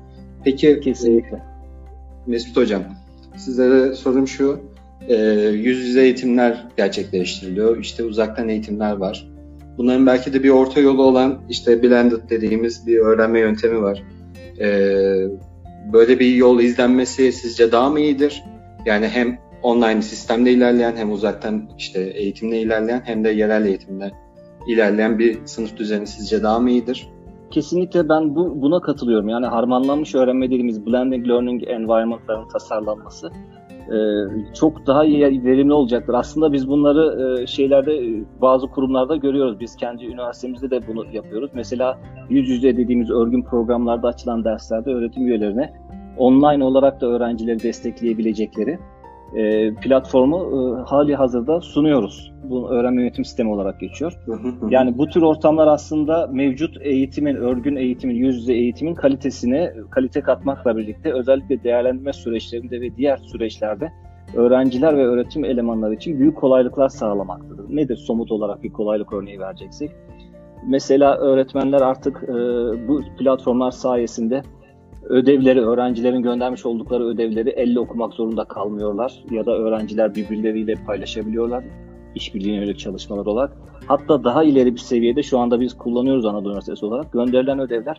Peki 0.45 0.81
kesinlikle. 0.81 1.43
Mesut 2.27 2.57
Hocam, 2.57 2.83
sizlere 3.37 3.95
sorum 3.95 4.29
şu. 4.29 4.61
E, 5.09 5.17
yüz 5.55 5.79
yüze 5.79 6.03
eğitimler 6.03 6.67
gerçekleştiriliyor. 6.77 7.79
İşte 7.79 8.05
uzaktan 8.05 8.49
eğitimler 8.49 8.93
var. 8.93 9.30
Bunların 9.79 10.07
belki 10.07 10.33
de 10.33 10.43
bir 10.43 10.51
orta 10.51 10.81
yolu 10.81 11.03
olan 11.03 11.39
işte 11.49 11.83
blended 11.83 12.31
dediğimiz 12.31 12.87
bir 12.87 12.99
öğrenme 12.99 13.41
yöntemi 13.41 13.83
var. 13.83 14.03
E, 14.61 14.69
böyle 15.93 16.19
bir 16.19 16.35
yol 16.35 16.61
izlenmesi 16.61 17.33
sizce 17.33 17.73
daha 17.73 17.91
mı 17.91 18.01
iyidir? 18.01 18.43
Yani 18.87 19.09
hem 19.09 19.39
online 19.63 20.03
sistemde 20.03 20.53
ilerleyen 20.53 20.97
hem 20.97 21.13
uzaktan 21.13 21.69
işte 21.79 22.01
eğitimle 22.01 22.61
ilerleyen 22.61 23.03
hem 23.05 23.25
de 23.25 23.31
yerel 23.31 23.65
eğitimle 23.65 24.13
ilerleyen 24.67 25.19
bir 25.19 25.39
sınıf 25.47 25.77
düzeni 25.77 26.07
sizce 26.07 26.43
daha 26.43 26.61
mı 26.61 26.71
iyidir? 26.71 27.09
Kesinlikle 27.51 28.09
ben 28.09 28.35
bu, 28.35 28.63
buna 28.63 28.81
katılıyorum. 28.81 29.29
Yani 29.29 29.47
harmanlanmış 29.47 30.15
öğrenme 30.15 30.47
dediğimiz 30.47 30.87
blending 30.87 31.29
learning 31.29 31.63
environment'ların 31.69 32.49
tasarlanması 32.49 33.31
çok 34.55 34.87
daha 34.87 35.05
iyi, 35.05 35.45
verimli 35.45 35.73
olacaktır. 35.73 36.15
Aslında 36.15 36.53
biz 36.53 36.69
bunları 36.69 37.39
e, 37.43 37.47
şeylerde 37.47 37.95
e, 37.95 38.25
bazı 38.41 38.67
kurumlarda 38.67 39.17
görüyoruz. 39.17 39.61
Biz 39.61 39.77
kendi 39.77 40.05
üniversitemizde 40.05 40.71
de 40.71 40.81
bunu 40.89 41.05
yapıyoruz. 41.13 41.51
Mesela 41.55 41.99
yüz 42.29 42.49
yüze 42.49 42.77
dediğimiz 42.77 43.11
örgün 43.11 43.43
programlarda 43.43 44.09
açılan 44.09 44.45
derslerde 44.45 44.91
öğretim 44.91 45.27
üyelerine 45.27 45.73
online 46.19 46.65
olarak 46.65 47.01
da 47.01 47.07
öğrencileri 47.07 47.63
destekleyebilecekleri 47.63 48.79
e, 49.37 49.75
platformu 49.75 50.39
e, 50.39 50.83
hali 50.91 51.15
hazırda 51.15 51.61
sunuyoruz. 51.61 52.33
Bu 52.43 52.71
öğrenme 52.71 53.03
yönetim 53.03 53.25
sistemi 53.25 53.51
olarak 53.51 53.81
geçiyor. 53.81 54.13
yani 54.71 54.99
bu 54.99 55.07
tür 55.07 55.23
ortamlar 55.23 55.67
aslında 55.67 56.27
mevcut 56.27 56.77
eğitimin, 56.81 57.37
örgün 57.37 57.77
eğitimin, 57.77 58.15
yüz 58.15 58.37
yüze 58.37 58.55
eğitimin 58.55 58.95
kalitesine 58.95 59.73
kalite 59.91 60.21
katmakla 60.21 60.77
birlikte 60.77 61.13
özellikle 61.13 61.65
değerlendirme 61.65 62.13
süreçlerinde 62.13 62.81
ve 62.81 62.97
diğer 62.97 63.17
süreçlerde 63.17 63.93
öğrenciler 64.35 64.97
ve 64.97 65.07
öğretim 65.07 65.45
elemanları 65.45 65.95
için 65.95 66.19
büyük 66.19 66.37
kolaylıklar 66.37 66.89
sağlamaktadır. 66.89 67.77
Nedir 67.77 67.97
somut 67.97 68.33
olarak 68.33 68.63
bir 68.63 68.73
kolaylık 68.73 69.13
örneği 69.13 69.41
vereceksek? 69.41 69.91
Mesela 70.67 71.17
öğretmenler 71.17 71.81
artık 71.81 72.23
e, 72.23 72.29
bu 72.89 73.01
platformlar 73.19 73.71
sayesinde 73.71 74.43
ödevleri, 75.11 75.61
öğrencilerin 75.61 76.23
göndermiş 76.23 76.67
oldukları 76.67 77.05
ödevleri 77.05 77.49
elle 77.49 77.81
okumak 77.81 78.15
zorunda 78.15 78.45
kalmıyorlar. 78.45 79.13
Ya 79.31 79.47
da 79.47 79.59
öğrenciler 79.59 80.15
birbirleriyle 80.15 80.75
paylaşabiliyorlar. 80.87 81.65
İşbirliğine 82.15 82.57
yönelik 82.57 82.79
çalışmalar 82.79 83.27
olarak. 83.27 83.57
Hatta 83.87 84.25
daha 84.25 84.45
ileri 84.45 84.73
bir 84.73 84.81
seviyede 84.81 85.23
şu 85.23 85.39
anda 85.39 85.61
biz 85.61 85.79
kullanıyoruz 85.79 86.27
Anadolu 86.27 86.49
Üniversitesi 86.49 86.87
olarak. 86.87 87.13
Gönderilen 87.13 87.59
ödevler 87.59 87.99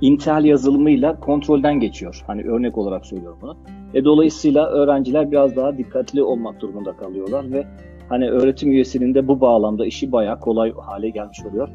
Intel 0.00 0.44
yazılımıyla 0.44 1.20
kontrolden 1.20 1.80
geçiyor. 1.80 2.24
Hani 2.26 2.42
örnek 2.42 2.78
olarak 2.78 3.06
söylüyorum 3.06 3.38
bunu. 3.42 3.56
E, 3.94 4.04
dolayısıyla 4.04 4.66
öğrenciler 4.66 5.30
biraz 5.30 5.56
daha 5.56 5.78
dikkatli 5.78 6.22
olmak 6.22 6.60
durumunda 6.60 6.92
kalıyorlar 6.92 7.52
ve 7.52 7.66
hani 8.08 8.30
öğretim 8.30 8.70
üyesinin 8.70 9.14
de 9.14 9.28
bu 9.28 9.40
bağlamda 9.40 9.86
işi 9.86 10.12
bayağı 10.12 10.40
kolay 10.40 10.72
hale 10.72 11.10
gelmiş 11.10 11.38
oluyor. 11.50 11.68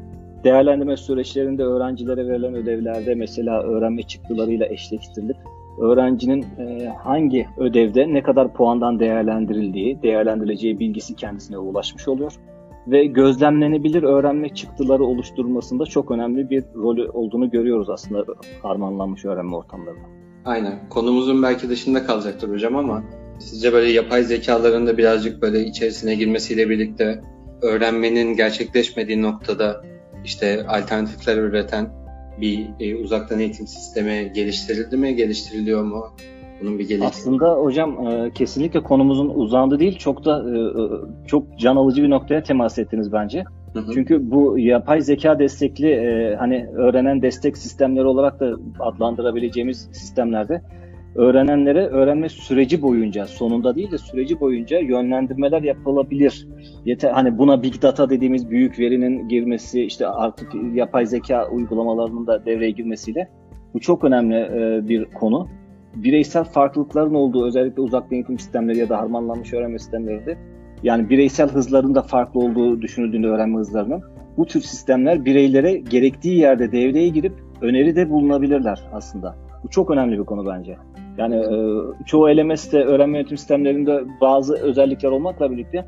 Değerlendirme 0.44 0.96
süreçlerinde 0.96 1.62
öğrencilere 1.62 2.28
verilen 2.28 2.54
ödevlerde 2.54 3.14
mesela 3.14 3.62
öğrenme 3.62 4.02
çıktılarıyla 4.02 4.66
eşleştirilip 4.66 5.36
öğrencinin 5.78 6.42
e, 6.58 6.88
hangi 7.04 7.46
ödevde 7.56 8.14
ne 8.14 8.22
kadar 8.22 8.52
puandan 8.52 8.98
değerlendirildiği, 9.00 10.02
değerlendirileceği 10.02 10.78
bilgisi 10.78 11.16
kendisine 11.16 11.58
ulaşmış 11.58 12.08
oluyor. 12.08 12.32
Ve 12.86 13.04
gözlemlenebilir 13.04 14.02
öğrenme 14.02 14.48
çıktıları 14.48 15.04
oluşturmasında 15.04 15.86
çok 15.86 16.10
önemli 16.10 16.50
bir 16.50 16.64
rolü 16.74 17.08
olduğunu 17.08 17.50
görüyoruz 17.50 17.90
aslında 17.90 18.24
harmanlanmış 18.62 19.24
öğrenme 19.24 19.56
ortamlarında. 19.56 20.06
Aynen. 20.44 20.88
Konumuzun 20.90 21.42
belki 21.42 21.68
dışında 21.68 22.06
kalacaktır 22.06 22.48
hocam 22.48 22.76
ama 22.76 23.02
sizce 23.38 23.72
böyle 23.72 23.92
yapay 23.92 24.22
zekaların 24.22 24.86
da 24.86 24.98
birazcık 24.98 25.42
böyle 25.42 25.64
içerisine 25.64 26.14
girmesiyle 26.14 26.70
birlikte 26.70 27.20
öğrenmenin 27.62 28.36
gerçekleşmediği 28.36 29.22
noktada 29.22 29.82
işte 30.26 30.66
alternatifler 30.68 31.36
üreten 31.36 31.88
bir 32.40 32.66
e, 32.80 32.96
uzaktan 32.96 33.40
eğitim 33.40 33.66
sistemi 33.66 34.32
geliştirildi 34.34 34.96
mi, 34.96 35.16
geliştiriliyor 35.16 35.84
mu? 35.84 36.06
Bunun 36.60 36.78
bir 36.78 36.88
gelişimi. 36.88 37.06
Aslında 37.06 37.52
hocam 37.52 38.06
e, 38.06 38.30
kesinlikle 38.30 38.82
konumuzun 38.82 39.28
uzandı 39.28 39.78
değil, 39.78 39.98
çok 39.98 40.24
da 40.24 40.44
e, 40.50 40.58
e, 40.58 40.84
çok 41.26 41.58
can 41.58 41.76
alıcı 41.76 42.02
bir 42.02 42.10
noktaya 42.10 42.42
temas 42.42 42.78
ettiniz 42.78 43.12
bence. 43.12 43.44
Hı 43.72 43.78
hı. 43.78 43.90
Çünkü 43.94 44.30
bu 44.30 44.58
yapay 44.58 45.00
zeka 45.00 45.38
destekli 45.38 45.90
e, 45.90 46.36
hani 46.38 46.66
öğrenen 46.76 47.22
destek 47.22 47.56
sistemleri 47.58 48.04
olarak 48.04 48.40
da 48.40 48.54
adlandırabileceğimiz 48.80 49.88
sistemlerde 49.92 50.62
öğrenenlere 51.16 51.86
öğrenme 51.86 52.28
süreci 52.28 52.82
boyunca 52.82 53.26
sonunda 53.26 53.76
değil 53.76 53.90
de 53.90 53.98
süreci 53.98 54.40
boyunca 54.40 54.78
yönlendirmeler 54.78 55.62
yapılabilir. 55.62 56.48
Yeter 56.84 57.10
hani 57.10 57.38
buna 57.38 57.62
big 57.62 57.82
data 57.82 58.10
dediğimiz 58.10 58.50
büyük 58.50 58.78
verinin 58.78 59.28
girmesi 59.28 59.82
işte 59.82 60.06
artık 60.06 60.52
yapay 60.74 61.06
zeka 61.06 61.48
uygulamalarının 61.48 62.26
da 62.26 62.46
devreye 62.46 62.70
girmesiyle 62.70 63.28
bu 63.74 63.80
çok 63.80 64.04
önemli 64.04 64.36
e, 64.36 64.88
bir 64.88 65.04
konu. 65.04 65.48
Bireysel 65.94 66.44
farklılıkların 66.44 67.14
olduğu 67.14 67.46
özellikle 67.46 67.82
uzak 67.82 68.12
eğitim 68.12 68.38
sistemleri 68.38 68.78
ya 68.78 68.88
da 68.88 68.98
harmanlanmış 68.98 69.52
öğrenme 69.52 69.78
sistemlerinde 69.78 70.38
yani 70.82 71.10
bireysel 71.10 71.48
hızların 71.48 71.94
da 71.94 72.02
farklı 72.02 72.40
olduğu 72.40 72.82
düşünüldüğünde 72.82 73.26
öğrenme 73.26 73.58
hızlarının 73.58 74.02
bu 74.36 74.46
tür 74.46 74.60
sistemler 74.60 75.24
bireylere 75.24 75.76
gerektiği 75.76 76.38
yerde 76.38 76.72
devreye 76.72 77.08
girip 77.08 77.32
öneride 77.60 78.10
bulunabilirler 78.10 78.82
aslında. 78.92 79.36
Bu 79.64 79.68
çok 79.68 79.90
önemli 79.90 80.18
bir 80.18 80.24
konu 80.24 80.46
bence. 80.46 80.76
Yani 81.18 81.36
e, 81.36 82.04
çoğu 82.06 82.28
LMS'te 82.28 82.84
öğrenme 82.84 83.18
yönetim 83.18 83.36
sistemlerinde 83.36 84.04
bazı 84.20 84.54
özellikler 84.54 85.10
olmakla 85.10 85.50
birlikte 85.50 85.86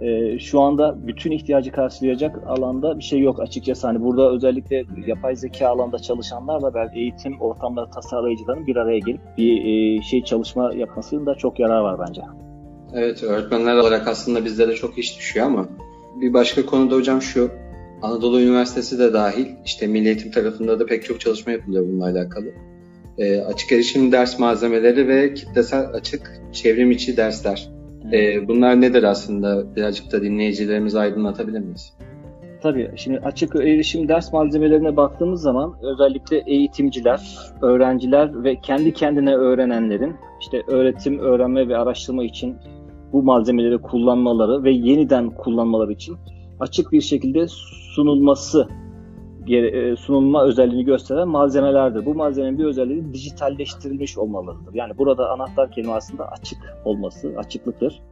e, 0.00 0.38
şu 0.38 0.60
anda 0.60 0.96
bütün 1.06 1.30
ihtiyacı 1.30 1.72
karşılayacak 1.72 2.40
alanda 2.46 2.98
bir 2.98 3.04
şey 3.04 3.20
yok 3.20 3.40
açıkçası. 3.40 3.86
Hani 3.86 4.02
burada 4.02 4.32
özellikle 4.32 4.84
yapay 5.06 5.36
zeka 5.36 5.68
alanda 5.68 5.98
çalışanlarla 5.98 6.74
belki 6.74 6.98
eğitim 6.98 7.40
ortamları 7.40 7.90
tasarlayıcıların 7.90 8.66
bir 8.66 8.76
araya 8.76 8.98
gelip 8.98 9.20
bir 9.38 9.64
e, 9.64 10.02
şey 10.02 10.24
çalışma 10.24 10.74
yapmasının 10.74 11.26
da 11.26 11.34
çok 11.34 11.60
yarar 11.60 11.80
var 11.80 12.00
bence. 12.08 12.22
Evet 12.94 13.22
öğretmenler 13.22 13.76
olarak 13.76 14.08
aslında 14.08 14.44
bizde 14.44 14.68
de 14.68 14.74
çok 14.74 14.98
iş 14.98 15.18
düşüyor 15.18 15.46
ama 15.46 15.68
bir 16.20 16.32
başka 16.32 16.66
konuda 16.66 16.94
hocam 16.94 17.22
şu 17.22 17.50
Anadolu 18.02 18.40
Üniversitesi 18.40 18.98
de 18.98 19.12
dahil 19.12 19.46
işte 19.64 19.86
Milli 19.86 20.08
Eğitim 20.08 20.30
tarafında 20.30 20.80
da 20.80 20.86
pek 20.86 21.04
çok 21.04 21.20
çalışma 21.20 21.52
yapılıyor 21.52 21.84
bununla 21.88 22.04
alakalı 22.04 22.46
e, 23.18 23.40
açık 23.40 23.72
erişim 23.72 24.12
ders 24.12 24.38
malzemeleri 24.38 25.08
ve 25.08 25.34
kitlesel 25.34 25.88
açık 25.94 26.40
çevrim 26.52 26.90
içi 26.90 27.16
dersler. 27.16 27.68
E, 28.12 28.48
bunlar 28.48 28.80
nedir 28.80 29.02
aslında? 29.02 29.76
Birazcık 29.76 30.12
da 30.12 30.22
dinleyicilerimizi 30.22 30.98
aydınlatabilir 30.98 31.60
miyiz? 31.60 31.92
Tabii. 32.62 32.90
Şimdi 32.96 33.18
açık 33.18 33.56
erişim 33.56 34.08
ders 34.08 34.32
malzemelerine 34.32 34.96
baktığımız 34.96 35.42
zaman 35.42 35.74
özellikle 35.82 36.42
eğitimciler, 36.46 37.38
öğrenciler 37.62 38.44
ve 38.44 38.60
kendi 38.60 38.92
kendine 38.92 39.34
öğrenenlerin 39.34 40.14
işte 40.40 40.62
öğretim, 40.68 41.18
öğrenme 41.18 41.68
ve 41.68 41.76
araştırma 41.76 42.24
için 42.24 42.56
bu 43.12 43.22
malzemeleri 43.22 43.78
kullanmaları 43.78 44.64
ve 44.64 44.70
yeniden 44.70 45.30
kullanmaları 45.30 45.92
için 45.92 46.16
açık 46.60 46.92
bir 46.92 47.00
şekilde 47.00 47.46
sunulması 47.94 48.68
sunulma 49.96 50.44
özelliğini 50.44 50.84
gösteren 50.84 51.28
malzemelerdir. 51.28 52.06
Bu 52.06 52.14
malzemenin 52.14 52.58
bir 52.58 52.64
özelliği 52.64 53.12
dijitalleştirilmiş 53.12 54.18
olmalarıdır. 54.18 54.74
Yani 54.74 54.98
burada 54.98 55.30
anahtar 55.30 55.70
kelime 55.70 55.92
aslında 55.92 56.28
açık 56.28 56.58
olması, 56.84 57.34
açıklıktır. 57.36 58.02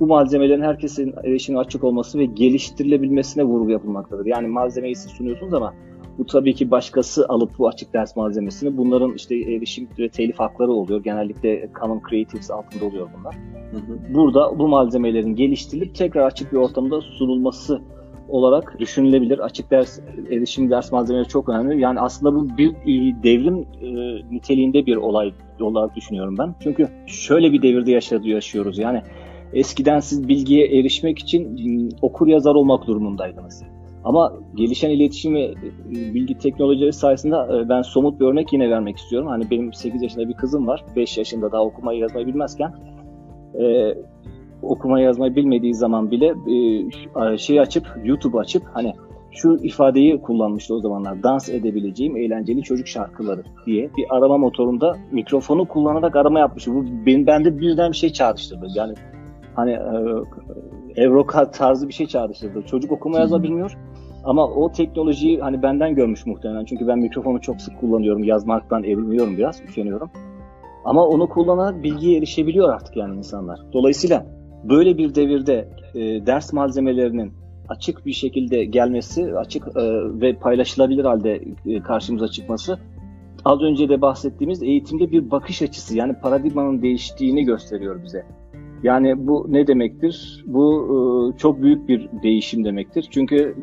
Bu 0.00 0.06
malzemelerin 0.06 0.62
herkesin 0.62 1.14
erişimi 1.24 1.58
açık 1.58 1.84
olması 1.84 2.18
ve 2.18 2.24
geliştirilebilmesine 2.24 3.44
vurgu 3.44 3.70
yapılmaktadır. 3.70 4.26
Yani 4.26 4.46
malzemeyi 4.46 4.96
siz 4.96 5.10
sunuyorsunuz 5.10 5.54
ama 5.54 5.74
bu 6.18 6.26
tabii 6.26 6.54
ki 6.54 6.70
başkası 6.70 7.26
alıp 7.28 7.58
bu 7.58 7.68
açık 7.68 7.94
ders 7.94 8.16
malzemesini 8.16 8.76
bunların 8.76 9.14
işte 9.14 9.36
erişim 9.36 9.88
ve 9.98 10.08
telif 10.08 10.38
hakları 10.38 10.72
oluyor. 10.72 11.02
Genellikle 11.02 11.70
Common 11.80 12.02
Creatives 12.10 12.50
altında 12.50 12.84
oluyor 12.84 13.08
bunlar. 13.18 13.34
Hı 13.70 13.76
hı. 13.76 14.14
Burada 14.14 14.58
bu 14.58 14.68
malzemelerin 14.68 15.34
geliştirilip 15.34 15.94
tekrar 15.94 16.26
açık 16.26 16.52
bir 16.52 16.56
ortamda 16.56 17.00
sunulması 17.00 17.80
olarak 18.30 18.78
düşünülebilir. 18.78 19.38
Açık 19.38 19.70
ders, 19.70 19.98
erişim 20.30 20.70
ders 20.70 20.92
malzemeleri 20.92 21.28
çok 21.28 21.48
önemli. 21.48 21.80
Yani 21.80 22.00
aslında 22.00 22.34
bu 22.34 22.56
bir 22.56 22.74
devrim 23.22 23.66
e, 23.82 23.88
niteliğinde 24.34 24.86
bir 24.86 24.96
olay 24.96 25.32
olarak 25.60 25.96
düşünüyorum 25.96 26.38
ben. 26.38 26.54
Çünkü 26.60 26.88
şöyle 27.06 27.52
bir 27.52 27.62
devirde 27.62 27.90
yaşadı, 27.90 28.28
yaşıyoruz. 28.28 28.78
Yani 28.78 29.02
eskiden 29.52 30.00
siz 30.00 30.28
bilgiye 30.28 30.66
erişmek 30.66 31.18
için 31.18 31.58
okur 32.02 32.26
yazar 32.26 32.54
olmak 32.54 32.86
durumundaydınız. 32.86 33.62
Ama 34.04 34.32
gelişen 34.54 34.90
iletişim 34.90 35.34
ve 35.34 35.42
e, 35.42 35.54
bilgi 35.90 36.38
teknolojileri 36.38 36.92
sayesinde 36.92 37.36
e, 37.36 37.68
ben 37.68 37.82
somut 37.82 38.20
bir 38.20 38.26
örnek 38.26 38.52
yine 38.52 38.70
vermek 38.70 38.96
istiyorum. 38.96 39.28
Hani 39.28 39.50
benim 39.50 39.72
8 39.72 40.02
yaşında 40.02 40.28
bir 40.28 40.34
kızım 40.34 40.66
var. 40.66 40.84
5 40.96 41.18
yaşında 41.18 41.52
daha 41.52 41.62
okumayı 41.62 42.00
yazmayı 42.00 42.26
bilmezken 42.26 42.74
e, 43.54 43.94
okuma 44.62 45.00
yazmayı 45.00 45.36
bilmediği 45.36 45.74
zaman 45.74 46.10
bile 46.10 46.34
e, 47.32 47.38
şey 47.38 47.60
açıp 47.60 47.86
YouTube 48.04 48.38
açıp 48.38 48.62
hani 48.72 48.94
şu 49.30 49.58
ifadeyi 49.62 50.20
kullanmıştı 50.20 50.74
o 50.74 50.80
zamanlar. 50.80 51.22
Dans 51.22 51.48
edebileceğim 51.48 52.16
eğlenceli 52.16 52.62
çocuk 52.62 52.88
şarkıları 52.88 53.42
diye 53.66 53.90
bir 53.96 54.06
arama 54.10 54.38
motorunda 54.38 54.96
mikrofonu 55.12 55.68
kullanarak 55.68 56.16
arama 56.16 56.38
yapmış. 56.38 56.66
Bu 56.66 56.84
benim 57.06 57.26
bende 57.26 57.58
birden 57.58 57.92
bir 57.92 57.96
şey 57.96 58.12
çağrıştırdı. 58.12 58.66
Yani 58.74 58.94
hani 59.54 59.72
e, 59.72 61.02
Evroka 61.02 61.50
tarzı 61.50 61.88
bir 61.88 61.92
şey 61.92 62.06
çağrıştırdı. 62.06 62.62
Çocuk 62.62 62.92
okuma 62.92 63.18
yazma 63.18 63.42
bilmiyor. 63.42 63.78
Ama 64.24 64.48
o 64.48 64.72
teknolojiyi 64.72 65.40
hani 65.40 65.62
benden 65.62 65.94
görmüş 65.94 66.26
muhtemelen. 66.26 66.64
Çünkü 66.64 66.88
ben 66.88 66.98
mikrofonu 66.98 67.40
çok 67.40 67.60
sık 67.60 67.80
kullanıyorum. 67.80 68.24
Yazmaktan 68.24 68.84
erinmiyorum 68.84 69.36
biraz, 69.36 69.62
üşeniyorum. 69.62 70.10
Ama 70.84 71.06
onu 71.06 71.28
kullanarak 71.28 71.82
bilgiye 71.82 72.18
erişebiliyor 72.18 72.74
artık 72.74 72.96
yani 72.96 73.16
insanlar. 73.16 73.60
Dolayısıyla 73.72 74.26
böyle 74.64 74.98
bir 74.98 75.14
devirde 75.14 75.68
e, 75.94 76.26
ders 76.26 76.52
malzemelerinin 76.52 77.32
açık 77.68 78.06
bir 78.06 78.12
şekilde 78.12 78.64
gelmesi, 78.64 79.34
açık 79.36 79.66
e, 79.66 79.82
ve 80.20 80.32
paylaşılabilir 80.32 81.04
halde 81.04 81.42
e, 81.66 81.80
karşımıza 81.80 82.28
çıkması 82.28 82.78
az 83.44 83.62
önce 83.62 83.88
de 83.88 84.00
bahsettiğimiz 84.00 84.62
eğitimde 84.62 85.12
bir 85.12 85.30
bakış 85.30 85.62
açısı 85.62 85.96
yani 85.96 86.14
paradigmanın 86.22 86.82
değiştiğini 86.82 87.44
gösteriyor 87.44 88.02
bize. 88.04 88.26
Yani 88.82 89.26
bu 89.26 89.46
ne 89.48 89.66
demektir? 89.66 90.44
Bu 90.46 91.34
e, 91.34 91.38
çok 91.38 91.62
büyük 91.62 91.88
bir 91.88 92.08
değişim 92.22 92.64
demektir. 92.64 93.08
Çünkü 93.10 93.56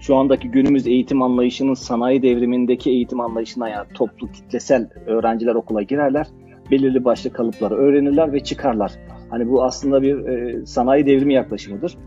şu 0.00 0.16
andaki 0.16 0.48
günümüz 0.48 0.86
eğitim 0.86 1.22
anlayışının 1.22 1.74
sanayi 1.74 2.22
devrimindeki 2.22 2.90
eğitim 2.90 3.20
anlayışına 3.20 3.68
yani 3.68 3.88
toplu 3.94 4.32
kitlesel 4.32 4.88
öğrenciler 5.06 5.54
okula 5.54 5.82
girerler, 5.82 6.26
belirli 6.70 7.04
başlı 7.04 7.32
kalıpları 7.32 7.74
öğrenirler 7.74 8.32
ve 8.32 8.40
çıkarlar. 8.40 8.92
Hani 9.30 9.50
bu 9.50 9.64
aslında 9.64 10.02
bir 10.02 10.26
e, 10.26 10.66
sanayi 10.66 11.06
devrimi 11.06 11.34
yaklaşımıdır. 11.34 11.98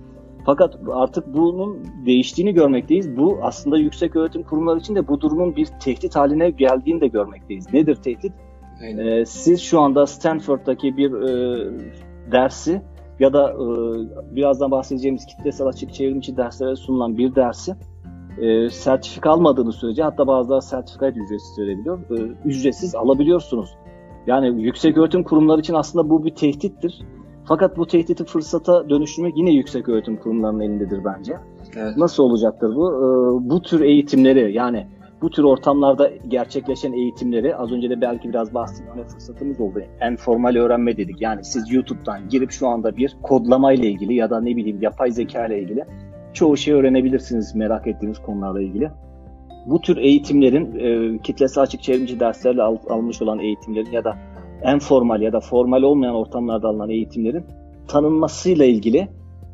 Fakat 0.45 0.77
artık 0.91 1.33
bunun 1.33 1.79
değiştiğini 2.05 2.53
görmekteyiz. 2.53 3.17
Bu 3.17 3.39
aslında 3.41 3.77
yüksek 3.77 4.15
öğretim 4.15 4.43
kurumları 4.43 4.79
için 4.79 4.95
de 4.95 5.07
bu 5.07 5.21
durumun 5.21 5.55
bir 5.55 5.65
tehdit 5.65 6.15
haline 6.15 6.49
geldiğini 6.49 7.01
de 7.01 7.07
görmekteyiz. 7.07 7.73
Nedir 7.73 7.95
tehdit? 7.95 8.33
Ee, 8.81 9.25
siz 9.25 9.61
şu 9.61 9.79
anda 9.79 10.07
Stanford'daki 10.07 10.97
bir 10.97 11.11
e, 11.11 11.71
dersi 12.31 12.81
ya 13.19 13.33
da 13.33 13.51
e, 13.51 13.65
birazdan 14.35 14.71
bahsedeceğimiz 14.71 15.25
kitlesel 15.25 15.67
açık 15.67 15.93
çevrimçi 15.93 16.37
derslere 16.37 16.75
sunulan 16.75 17.17
bir 17.17 17.35
dersi 17.35 17.75
e, 18.37 18.69
sertifika 18.69 19.29
almadığınız 19.29 19.75
sürece 19.75 20.03
hatta 20.03 20.27
bazıları 20.27 20.61
sertifika 20.61 21.09
ücretsiz 21.09 21.59
verebiliyor. 21.59 21.99
E, 21.99 22.35
ücretsiz 22.45 22.95
alabiliyorsunuz. 22.95 23.69
Yani 24.27 24.63
yüksek 24.63 24.97
öğretim 24.97 25.23
kurumları 25.23 25.59
için 25.59 25.73
aslında 25.73 26.09
bu 26.09 26.25
bir 26.25 26.35
tehdittir. 26.35 27.01
Fakat 27.45 27.77
bu 27.77 27.87
tehditi 27.87 28.25
fırsata 28.25 28.89
dönüştürmek 28.89 29.37
yine 29.37 29.51
yüksek 29.51 29.89
öğretim 29.89 30.17
kurumlarının 30.17 30.59
elindedir 30.59 31.05
bence. 31.05 31.37
Evet. 31.75 31.97
Nasıl 31.97 32.23
olacaktır 32.23 32.75
bu? 32.75 32.91
Ee, 32.91 33.49
bu 33.49 33.61
tür 33.61 33.81
eğitimleri 33.81 34.53
yani 34.53 34.87
bu 35.21 35.29
tür 35.29 35.43
ortamlarda 35.43 36.11
gerçekleşen 36.27 36.93
eğitimleri 36.93 37.55
az 37.55 37.71
önce 37.71 37.89
de 37.89 38.01
belki 38.01 38.29
biraz 38.29 38.53
bahsetme 38.53 39.03
fırsatımız 39.03 39.61
oldu. 39.61 39.81
En 39.99 40.15
formal 40.15 40.55
öğrenme 40.55 40.97
dedik. 40.97 41.21
Yani 41.21 41.43
siz 41.43 41.73
YouTube'dan 41.73 42.29
girip 42.29 42.51
şu 42.51 42.67
anda 42.67 42.97
bir 42.97 43.17
kodlama 43.21 43.73
ile 43.73 43.87
ilgili 43.87 44.13
ya 44.13 44.29
da 44.29 44.41
ne 44.41 44.55
bileyim 44.55 44.81
yapay 44.81 45.11
zeka 45.11 45.45
ile 45.45 45.61
ilgili 45.61 45.85
çoğu 46.33 46.57
şey 46.57 46.73
öğrenebilirsiniz 46.73 47.55
merak 47.55 47.87
ettiğiniz 47.87 48.19
konularla 48.19 48.61
ilgili. 48.61 48.91
Bu 49.65 49.81
tür 49.81 49.97
eğitimlerin 49.97 50.75
e, 50.79 51.17
kitlesi 51.17 51.59
açık 51.59 51.83
çevrimiçi 51.83 52.19
derslerle 52.19 52.61
al, 52.61 52.77
almış 52.89 53.21
olan 53.21 53.39
eğitimlerin 53.39 53.91
ya 53.91 54.03
da 54.03 54.17
en 54.61 54.79
formal 54.79 55.21
ya 55.21 55.33
da 55.33 55.39
formal 55.39 55.81
olmayan 55.81 56.15
ortamlarda 56.15 56.67
alınan 56.67 56.89
eğitimlerin 56.89 57.43
tanınmasıyla 57.87 58.65
ilgili 58.65 59.07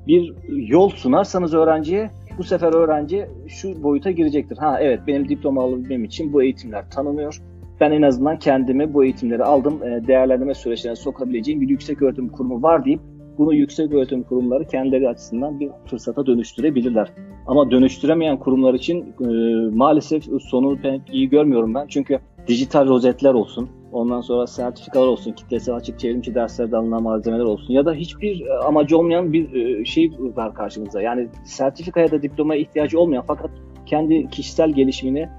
bir 0.07 0.33
yol 0.49 0.89
sunarsanız 0.89 1.53
öğrenciye 1.53 2.11
bu 2.37 2.43
sefer 2.43 2.73
öğrenci 2.73 3.27
şu 3.47 3.83
boyuta 3.83 4.11
girecektir. 4.11 4.57
Ha 4.57 4.79
evet 4.81 4.99
benim 5.07 5.29
diploma 5.29 5.63
alabilmem 5.63 6.03
için 6.03 6.33
bu 6.33 6.43
eğitimler 6.43 6.89
tanınıyor. 6.89 7.41
Ben 7.79 7.91
en 7.91 8.01
azından 8.01 8.39
kendimi 8.39 8.93
bu 8.93 9.03
eğitimleri 9.03 9.43
aldım. 9.43 9.83
E, 9.83 10.07
değerlendirme 10.07 10.53
süreçlerine 10.53 10.95
sokabileceğim 10.95 11.61
bir 11.61 11.69
yüksek 11.69 12.01
öğretim 12.01 12.29
kurumu 12.29 12.61
var 12.61 12.85
deyip 12.85 12.99
bunu 13.37 13.53
yüksek 13.53 13.93
öğretim 13.93 14.23
kurumları 14.23 14.67
kendileri 14.67 15.09
açısından 15.09 15.59
bir 15.59 15.69
fırsata 15.85 16.25
dönüştürebilirler. 16.25 17.11
Ama 17.47 17.71
dönüştüremeyen 17.71 18.39
kurumlar 18.39 18.73
için 18.73 19.13
e, 19.21 19.27
maalesef 19.75 20.23
sonu 20.41 20.81
pek 20.81 21.01
iyi 21.11 21.29
görmüyorum 21.29 21.73
ben. 21.73 21.87
Çünkü 21.87 22.19
dijital 22.47 22.87
rozetler 22.87 23.33
olsun, 23.33 23.69
ondan 23.91 24.21
sonra 24.21 24.47
sertifikalar 24.47 25.07
olsun, 25.07 25.31
kitlesel 25.31 25.75
açık 25.75 25.99
çevrimçi 25.99 26.35
derslerde 26.35 26.77
alınan 26.77 27.03
malzemeler 27.03 27.43
olsun 27.43 27.73
ya 27.73 27.85
da 27.85 27.93
hiçbir 27.93 28.45
e, 28.45 28.53
amacı 28.53 28.97
olmayan 28.97 29.33
bir 29.33 29.53
e, 29.53 29.85
şey 29.85 30.11
var 30.35 30.53
karşımıza. 30.53 31.01
Yani 31.01 31.27
sertifikaya 31.45 32.11
da 32.11 32.21
diplomaya 32.21 32.61
ihtiyacı 32.61 32.99
olmayan 32.99 33.23
fakat 33.27 33.51
kendi 33.85 34.29
kişisel 34.29 34.71
gelişimini 34.71 35.29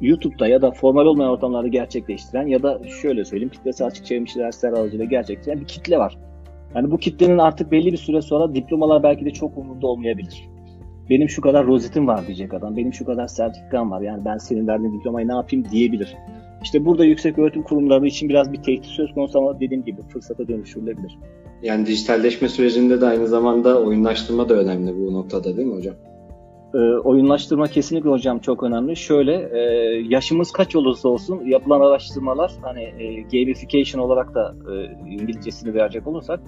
YouTube'da 0.00 0.46
ya 0.46 0.62
da 0.62 0.70
formal 0.70 1.06
olmayan 1.06 1.30
ortamlarda 1.30 1.68
gerçekleştiren 1.68 2.46
ya 2.46 2.62
da 2.62 2.80
şöyle 3.02 3.24
söyleyeyim 3.24 3.52
kitlesel 3.52 3.86
açık 3.86 4.06
çevrimçi 4.06 4.38
dersler 4.38 4.72
aracılığıyla 4.72 5.04
gerçekleştiren 5.04 5.60
bir 5.60 5.66
kitle 5.66 5.98
var. 5.98 6.18
Yani 6.76 6.90
bu 6.90 6.98
kitlenin 6.98 7.38
artık 7.38 7.72
belli 7.72 7.92
bir 7.92 7.96
süre 7.96 8.22
sonra 8.22 8.54
diplomalar 8.54 9.02
belki 9.02 9.24
de 9.24 9.30
çok 9.30 9.58
umurunda 9.58 9.86
olmayabilir. 9.86 10.48
Benim 11.10 11.28
şu 11.28 11.42
kadar 11.42 11.66
rozetim 11.66 12.06
var 12.06 12.26
diyecek 12.26 12.54
adam. 12.54 12.76
Benim 12.76 12.92
şu 12.92 13.04
kadar 13.04 13.26
sertifikam 13.26 13.90
var. 13.90 14.00
Yani 14.00 14.24
ben 14.24 14.38
senin 14.38 14.66
verdiğin 14.66 14.98
diplomayı 14.98 15.28
ne 15.28 15.34
yapayım 15.34 15.66
diyebilir. 15.70 16.16
İşte 16.62 16.84
burada 16.84 17.04
yüksek 17.04 17.38
öğretim 17.38 17.62
kurumları 17.62 18.06
için 18.06 18.28
biraz 18.28 18.52
bir 18.52 18.62
tehdit 18.62 18.84
söz 18.84 19.14
konusu 19.14 19.38
ama 19.38 19.60
dediğim 19.60 19.84
gibi 19.84 20.02
fırsata 20.02 20.48
dönüştürülebilir. 20.48 21.18
Yani 21.62 21.86
dijitalleşme 21.86 22.48
sürecinde 22.48 23.00
de 23.00 23.06
aynı 23.06 23.26
zamanda 23.26 23.82
oyunlaştırma 23.82 24.48
da 24.48 24.54
önemli 24.54 24.96
bu 24.96 25.12
noktada 25.12 25.56
değil 25.56 25.68
mi 25.68 25.74
hocam? 25.74 25.94
E, 26.76 26.78
oyunlaştırma 26.78 27.66
kesinlikle 27.66 28.10
hocam 28.10 28.38
çok 28.38 28.62
önemli. 28.62 28.96
Şöyle 28.96 29.32
e, 29.32 29.60
yaşımız 30.08 30.52
kaç 30.52 30.76
olursa 30.76 31.08
olsun 31.08 31.44
yapılan 31.44 31.80
araştırmalar 31.80 32.52
hani 32.62 32.82
e, 32.82 33.22
gamification 33.22 34.02
olarak 34.02 34.34
da 34.34 34.54
e, 34.72 34.74
İngilizcesini 35.12 35.74
verecek 35.74 36.06
olursak 36.06 36.40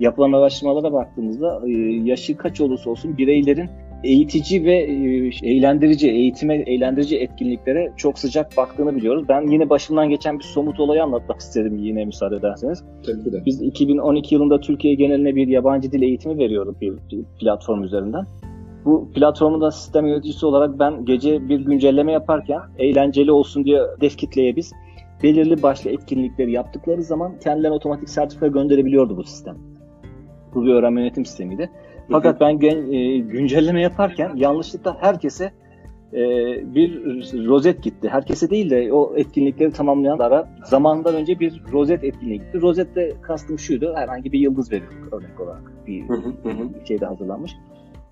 yapılan 0.00 0.32
araştırmalara 0.32 0.92
baktığımızda 0.92 1.62
e, 1.66 1.70
yaşı 2.04 2.36
kaç 2.36 2.60
olursa 2.60 2.90
olsun 2.90 3.18
bireylerin 3.18 3.70
eğitici 4.04 4.64
ve 4.64 4.76
e, 4.76 5.30
eğlendirici, 5.50 6.10
eğitime 6.10 6.54
eğlendirici 6.56 7.18
etkinliklere 7.18 7.92
çok 7.96 8.18
sıcak 8.18 8.56
baktığını 8.56 8.96
biliyoruz. 8.96 9.24
Ben 9.28 9.46
yine 9.46 9.70
başımdan 9.70 10.08
geçen 10.08 10.38
bir 10.38 10.44
somut 10.44 10.80
olayı 10.80 11.02
anlatmak 11.02 11.40
isterim 11.40 11.78
yine 11.78 12.04
müsaade 12.04 12.36
ederseniz. 12.36 12.84
Tabii 13.06 13.32
de. 13.32 13.42
Biz 13.46 13.62
2012 13.62 14.34
yılında 14.34 14.60
Türkiye 14.60 14.94
geneline 14.94 15.36
bir 15.36 15.48
yabancı 15.48 15.92
dil 15.92 16.02
eğitimi 16.02 16.38
veriyorduk 16.38 16.80
bir 16.80 16.94
platform 17.40 17.82
üzerinden. 17.82 18.26
Bu 18.86 19.08
platformun 19.14 19.60
da 19.60 19.70
sistem 19.70 20.06
yöneticisi 20.06 20.46
olarak 20.46 20.78
ben 20.78 21.04
gece 21.04 21.48
bir 21.48 21.60
güncelleme 21.60 22.12
yaparken 22.12 22.60
eğlenceli 22.78 23.32
olsun 23.32 23.64
diye 23.64 23.82
hedef 23.96 24.16
kitleye 24.16 24.56
biz 24.56 24.72
belirli 25.22 25.62
başlı 25.62 25.90
etkinlikleri 25.90 26.52
yaptıkları 26.52 27.02
zaman 27.02 27.38
kendilerine 27.38 27.74
otomatik 27.74 28.08
sertifika 28.08 28.46
gönderebiliyordu 28.46 29.16
bu 29.16 29.24
sistem. 29.24 29.56
Bu 30.54 30.64
bir 30.64 30.74
öğrenme 30.74 31.00
yönetim 31.00 31.24
sistemiydi. 31.24 31.70
Fakat 32.10 32.40
ben 32.40 32.58
gen, 32.58 32.92
e, 32.92 33.18
güncelleme 33.18 33.82
yaparken 33.82 34.36
yanlışlıkla 34.36 34.96
herkese 35.00 35.52
e, 36.12 36.20
bir 36.74 37.02
rozet 37.46 37.82
gitti. 37.82 38.08
Herkese 38.08 38.50
değil 38.50 38.70
de 38.70 38.92
o 38.92 39.16
etkinlikleri 39.16 39.72
tamamlayanlara 39.72 40.48
zamandan 40.64 41.14
önce 41.14 41.40
bir 41.40 41.62
rozet 41.72 42.04
etkinliği 42.04 42.38
gitti. 42.38 42.60
Rozette 42.60 43.12
kastım 43.22 43.58
şuydu. 43.58 43.92
Herhangi 43.96 44.32
bir 44.32 44.38
yıldız 44.38 44.72
veriyorduk 44.72 45.12
örnek 45.12 45.40
olarak. 45.40 45.72
Bir, 45.86 46.08
bir 46.80 46.86
şeyde 46.86 47.06
hazırlanmış. 47.06 47.52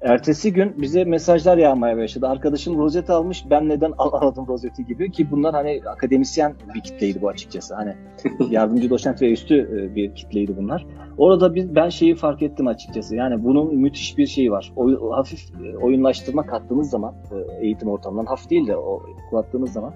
Ertesi 0.05 0.53
gün 0.53 0.75
bize 0.79 1.05
mesajlar 1.05 1.59
yağmaya 1.59 1.97
başladı. 1.97 2.29
Arkadaşım 2.29 2.79
rozet 2.79 3.11
almış, 3.11 3.45
ben 3.51 3.69
neden 3.69 3.93
alamadım 3.99 4.47
rozeti 4.49 4.85
gibi 4.85 5.11
ki 5.11 5.31
bunlar 5.31 5.55
hani 5.55 5.81
akademisyen 5.87 6.55
bir 6.75 6.81
kitleydi 6.81 7.23
bu 7.23 7.29
açıkçası. 7.29 7.75
Hani 7.75 7.95
yardımcı 8.51 8.91
doçent 8.91 9.23
ve 9.23 9.33
üstü 9.33 9.55
e, 9.55 9.95
bir 9.95 10.15
kitleydi 10.15 10.57
bunlar. 10.57 10.87
Orada 11.19 11.55
biz 11.55 11.75
ben 11.75 11.89
şeyi 11.89 12.15
fark 12.15 12.43
ettim 12.43 12.67
açıkçası. 12.67 13.17
Yani 13.17 13.45
bunun 13.45 13.77
müthiş 13.77 14.19
bir 14.19 14.27
şeyi 14.27 14.51
var. 14.51 14.73
O, 14.77 15.17
hafif 15.17 15.41
e, 15.65 15.77
oyunlaştırma 15.77 16.47
kattığınız 16.47 16.91
zaman 16.91 17.15
e, 17.33 17.65
eğitim 17.67 17.89
ortamından 17.89 18.27
hafif 18.27 18.51
değil 18.51 18.67
de 18.67 18.77
o 18.77 19.03
kullandığınız 19.31 19.73
zaman 19.73 19.95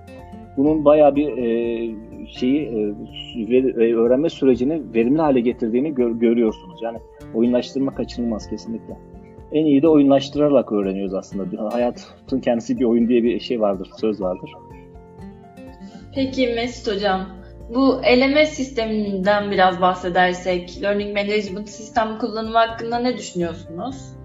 bunun 0.56 0.84
bayağı 0.84 1.16
bir 1.16 1.38
e, 1.38 1.46
şeyi 2.26 2.68
e, 3.78 3.94
öğrenme 3.94 4.30
sürecini 4.30 4.82
verimli 4.94 5.20
hale 5.20 5.40
getirdiğini 5.40 5.94
gör, 5.94 6.10
görüyorsunuz. 6.10 6.82
Yani 6.82 6.98
oyunlaştırma 7.34 7.94
kaçınılmaz 7.94 8.50
kesinlikle 8.50 8.96
en 9.52 9.64
iyi 9.64 9.82
de 9.82 9.88
oyunlaştırarak 9.88 10.72
öğreniyoruz 10.72 11.14
aslında. 11.14 11.72
Hayatın 11.72 12.40
kendisi 12.40 12.78
bir 12.78 12.84
oyun 12.84 13.08
diye 13.08 13.22
bir 13.22 13.40
şey 13.40 13.60
vardır, 13.60 13.90
söz 14.00 14.20
vardır. 14.20 14.50
Peki 16.14 16.46
Mesut 16.46 16.94
Hocam, 16.94 17.28
bu 17.74 18.00
LMS 18.16 18.48
sisteminden 18.48 19.50
biraz 19.50 19.80
bahsedersek, 19.80 20.82
Learning 20.82 21.16
Management 21.16 21.68
Sistem 21.68 22.18
kullanımı 22.18 22.58
hakkında 22.58 22.98
ne 22.98 23.16
düşünüyorsunuz? 23.16 24.17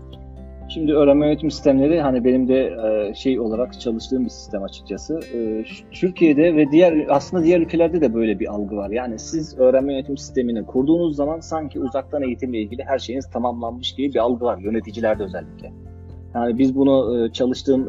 Şimdi 0.73 0.93
öğrenme 0.93 1.25
yönetim 1.25 1.51
sistemleri 1.51 2.01
hani 2.01 2.23
benim 2.23 2.47
de 2.47 2.77
e, 2.85 3.13
şey 3.13 3.39
olarak 3.39 3.79
çalıştığım 3.79 4.25
bir 4.25 4.29
sistem 4.29 4.63
açıkçası. 4.63 5.19
E, 5.33 5.65
Türkiye'de 5.91 6.55
ve 6.55 6.71
diğer 6.71 7.05
aslında 7.09 7.43
diğer 7.43 7.59
ülkelerde 7.59 8.01
de 8.01 8.13
böyle 8.13 8.39
bir 8.39 8.47
algı 8.47 8.75
var. 8.75 8.89
Yani 8.89 9.19
siz 9.19 9.57
öğrenme 9.57 9.93
yönetim 9.93 10.17
sistemini 10.17 10.65
kurduğunuz 10.65 11.15
zaman 11.15 11.39
sanki 11.39 11.79
uzaktan 11.79 12.23
eğitimle 12.23 12.59
ilgili 12.61 12.83
her 12.83 12.99
şeyiniz 12.99 13.29
tamamlanmış 13.29 13.95
gibi 13.95 14.13
bir 14.13 14.19
algı 14.19 14.45
var 14.45 14.57
yöneticilerde 14.57 15.23
özellikle. 15.23 15.73
Yani 16.35 16.57
biz 16.57 16.75
bunu 16.75 17.25
e, 17.25 17.31
çalıştığım 17.31 17.87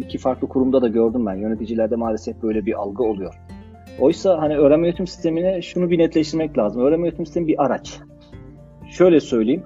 iki 0.00 0.18
farklı 0.18 0.48
kurumda 0.48 0.82
da 0.82 0.88
gördüm 0.88 1.26
ben. 1.26 1.34
Yöneticilerde 1.34 1.96
maalesef 1.96 2.42
böyle 2.42 2.66
bir 2.66 2.80
algı 2.80 3.02
oluyor. 3.02 3.34
Oysa 4.00 4.38
hani 4.40 4.56
öğrenme 4.56 4.86
yönetim 4.86 5.06
sistemine 5.06 5.62
şunu 5.62 5.90
bir 5.90 5.98
netleştirmek 5.98 6.58
lazım. 6.58 6.82
Öğrenme 6.82 7.06
yönetim 7.06 7.26
sistemi 7.26 7.46
bir 7.46 7.64
araç. 7.64 8.00
Şöyle 8.90 9.20
söyleyeyim 9.20 9.62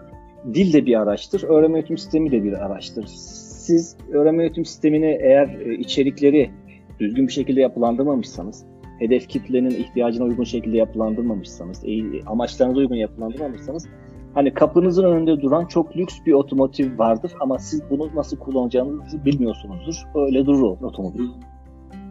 dil 0.54 0.72
de 0.72 0.86
bir 0.86 1.00
araçtır, 1.00 1.42
öğrenme 1.42 1.78
yönetim 1.78 1.98
sistemi 1.98 2.30
de 2.30 2.44
bir 2.44 2.52
araçtır. 2.52 3.04
Siz 3.06 3.96
öğrenme 4.12 4.42
yönetim 4.42 4.64
sistemini 4.64 5.18
eğer 5.20 5.48
e, 5.48 5.74
içerikleri 5.74 6.50
düzgün 7.00 7.26
bir 7.26 7.32
şekilde 7.32 7.60
yapılandırmamışsanız, 7.60 8.64
hedef 8.98 9.28
kitlenin 9.28 9.70
ihtiyacına 9.70 10.24
uygun 10.24 10.44
şekilde 10.44 10.76
yapılandırmamışsanız, 10.76 11.84
amaçlarınıza 12.26 12.80
uygun 12.80 12.96
yapılandırmamışsanız, 12.96 13.86
hani 14.34 14.54
kapınızın 14.54 15.04
önünde 15.04 15.40
duran 15.40 15.66
çok 15.66 15.96
lüks 15.96 16.14
bir 16.26 16.32
otomotiv 16.32 16.98
vardır 16.98 17.32
ama 17.40 17.58
siz 17.58 17.82
bunu 17.90 18.10
nasıl 18.14 18.38
kullanacağınızı 18.38 19.24
bilmiyorsunuzdur. 19.24 19.94
Öyle 20.14 20.46
durur 20.46 20.82
otomobil. 20.82 21.28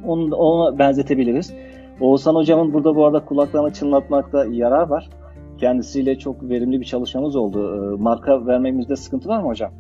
Onu, 0.06 0.36
ona 0.36 0.80
benzetebiliriz. 0.80 1.54
Oğuzhan 2.00 2.36
hocamın 2.36 2.74
burada 2.74 2.96
bu 2.96 3.06
arada 3.06 3.26
kulaklarını 3.26 3.74
çınlatmakta 3.74 4.46
yarar 4.46 4.88
var. 4.88 5.10
Kendisiyle 5.58 6.18
çok 6.18 6.50
verimli 6.50 6.80
bir 6.80 6.86
çalışmamız 6.86 7.36
oldu. 7.36 7.60
Ee, 7.60 8.02
marka 8.02 8.48
vermemizde 8.48 8.96
sıkıntı 8.96 9.30
var 9.30 9.42
mı 9.42 9.48
hocam? 9.48 9.72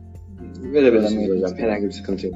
Verebilirsiniz 0.74 1.30
hocam. 1.30 1.58
Herhangi 1.58 1.86
bir 1.86 1.92
sıkıntı 1.92 2.28
yok. 2.28 2.36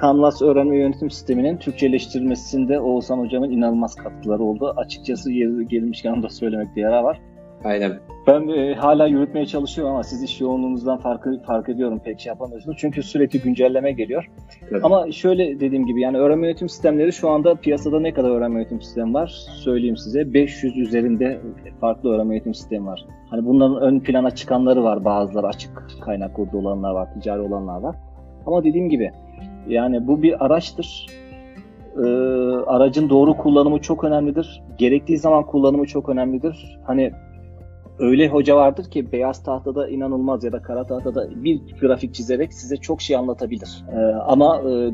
Canvas 0.00 0.42
öğrenme 0.42 0.78
yönetim 0.78 1.10
sisteminin 1.10 1.56
Türkçeleştirilmesinde 1.56 2.80
Oğuzhan 2.80 3.18
hocamın 3.18 3.50
inanılmaz 3.50 3.94
katkıları 3.94 4.42
oldu. 4.42 4.74
Açıkçası 4.76 5.32
yeri 5.32 5.68
gelmişken 5.68 6.12
onu 6.12 6.22
da 6.22 6.28
söylemekte 6.28 6.80
yarar 6.80 7.02
var. 7.02 7.20
Aynen. 7.64 7.92
Ben 8.26 8.48
e, 8.48 8.74
hala 8.74 9.06
yürütmeye 9.06 9.46
çalışıyorum 9.46 9.94
ama 9.94 10.04
siz 10.04 10.22
iş 10.22 10.40
yoğunluğunuzdan 10.40 10.98
fark, 10.98 11.26
fark 11.46 11.68
ediyorum 11.68 12.00
pek 12.04 12.20
şey 12.20 12.30
yapamıyorsunuz. 12.30 12.76
Çünkü 12.80 13.02
sürekli 13.02 13.40
güncelleme 13.40 13.92
geliyor. 13.92 14.30
Evet. 14.70 14.84
Ama 14.84 15.12
şöyle 15.12 15.60
dediğim 15.60 15.86
gibi 15.86 16.00
yani 16.00 16.18
öğrenme 16.18 16.46
yönetim 16.46 16.68
sistemleri 16.68 17.12
şu 17.12 17.30
anda 17.30 17.54
piyasada 17.54 18.00
ne 18.00 18.12
kadar 18.12 18.30
öğrenme 18.30 18.58
yönetim 18.58 18.82
sistemi 18.82 19.14
var? 19.14 19.28
Söyleyeyim 19.64 19.96
size 19.96 20.34
500 20.34 20.76
üzerinde 20.76 21.40
farklı 21.80 22.10
öğrenme 22.10 22.34
yönetim 22.34 22.54
sistemi 22.54 22.86
var. 22.86 23.04
Hani 23.30 23.46
bunların 23.46 23.80
ön 23.80 24.00
plana 24.00 24.30
çıkanları 24.30 24.84
var 24.84 25.04
bazıları 25.04 25.46
açık 25.46 25.86
kaynak 26.00 26.34
kurdu 26.34 26.58
olanlar 26.58 26.90
var, 26.90 27.08
ticari 27.14 27.40
olanlar 27.40 27.80
var. 27.80 27.96
Ama 28.46 28.64
dediğim 28.64 28.88
gibi 28.88 29.10
yani 29.68 30.06
bu 30.06 30.22
bir 30.22 30.44
araçtır. 30.44 31.06
Ee, 31.96 32.00
aracın 32.66 33.08
doğru 33.08 33.36
kullanımı 33.36 33.80
çok 33.80 34.04
önemlidir. 34.04 34.62
Gerektiği 34.78 35.18
zaman 35.18 35.46
kullanımı 35.46 35.86
çok 35.86 36.08
önemlidir. 36.08 36.78
Hani 36.84 37.12
öyle 37.98 38.28
hoca 38.28 38.56
vardır 38.56 38.90
ki 38.90 39.12
beyaz 39.12 39.42
tahtada 39.42 39.88
inanılmaz 39.88 40.44
ya 40.44 40.52
da 40.52 40.62
kara 40.62 40.86
tahtada 40.86 41.44
bir 41.44 41.60
grafik 41.80 42.14
çizerek 42.14 42.52
size 42.52 42.76
çok 42.76 43.02
şey 43.02 43.16
anlatabilir. 43.16 43.84
Ee, 43.92 43.96
ama 44.26 44.56
e, 44.58 44.92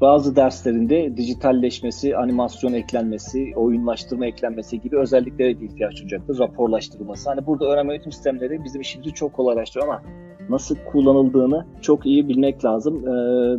bazı 0.00 0.36
derslerinde 0.36 1.16
dijitalleşmesi, 1.16 2.16
animasyon 2.16 2.72
eklenmesi, 2.72 3.52
oyunlaştırma 3.56 4.26
eklenmesi 4.26 4.80
gibi 4.80 4.98
özelliklere 4.98 5.50
ihtiyaç 5.50 5.96
duyacaktır. 5.96 6.38
Raporlaştırılması. 6.38 7.30
Hani 7.30 7.46
burada 7.46 7.66
öğrenme 7.66 7.92
yönetim 7.92 8.12
sistemleri 8.12 8.64
bizim 8.64 8.80
işimizi 8.80 9.12
çok 9.12 9.32
kolaylaştırıyor 9.32 9.88
ama 9.88 10.02
nasıl 10.48 10.76
kullanıldığını 10.92 11.66
çok 11.80 12.06
iyi 12.06 12.28
bilmek 12.28 12.64
lazım. 12.64 13.08
Ee, 13.08 13.58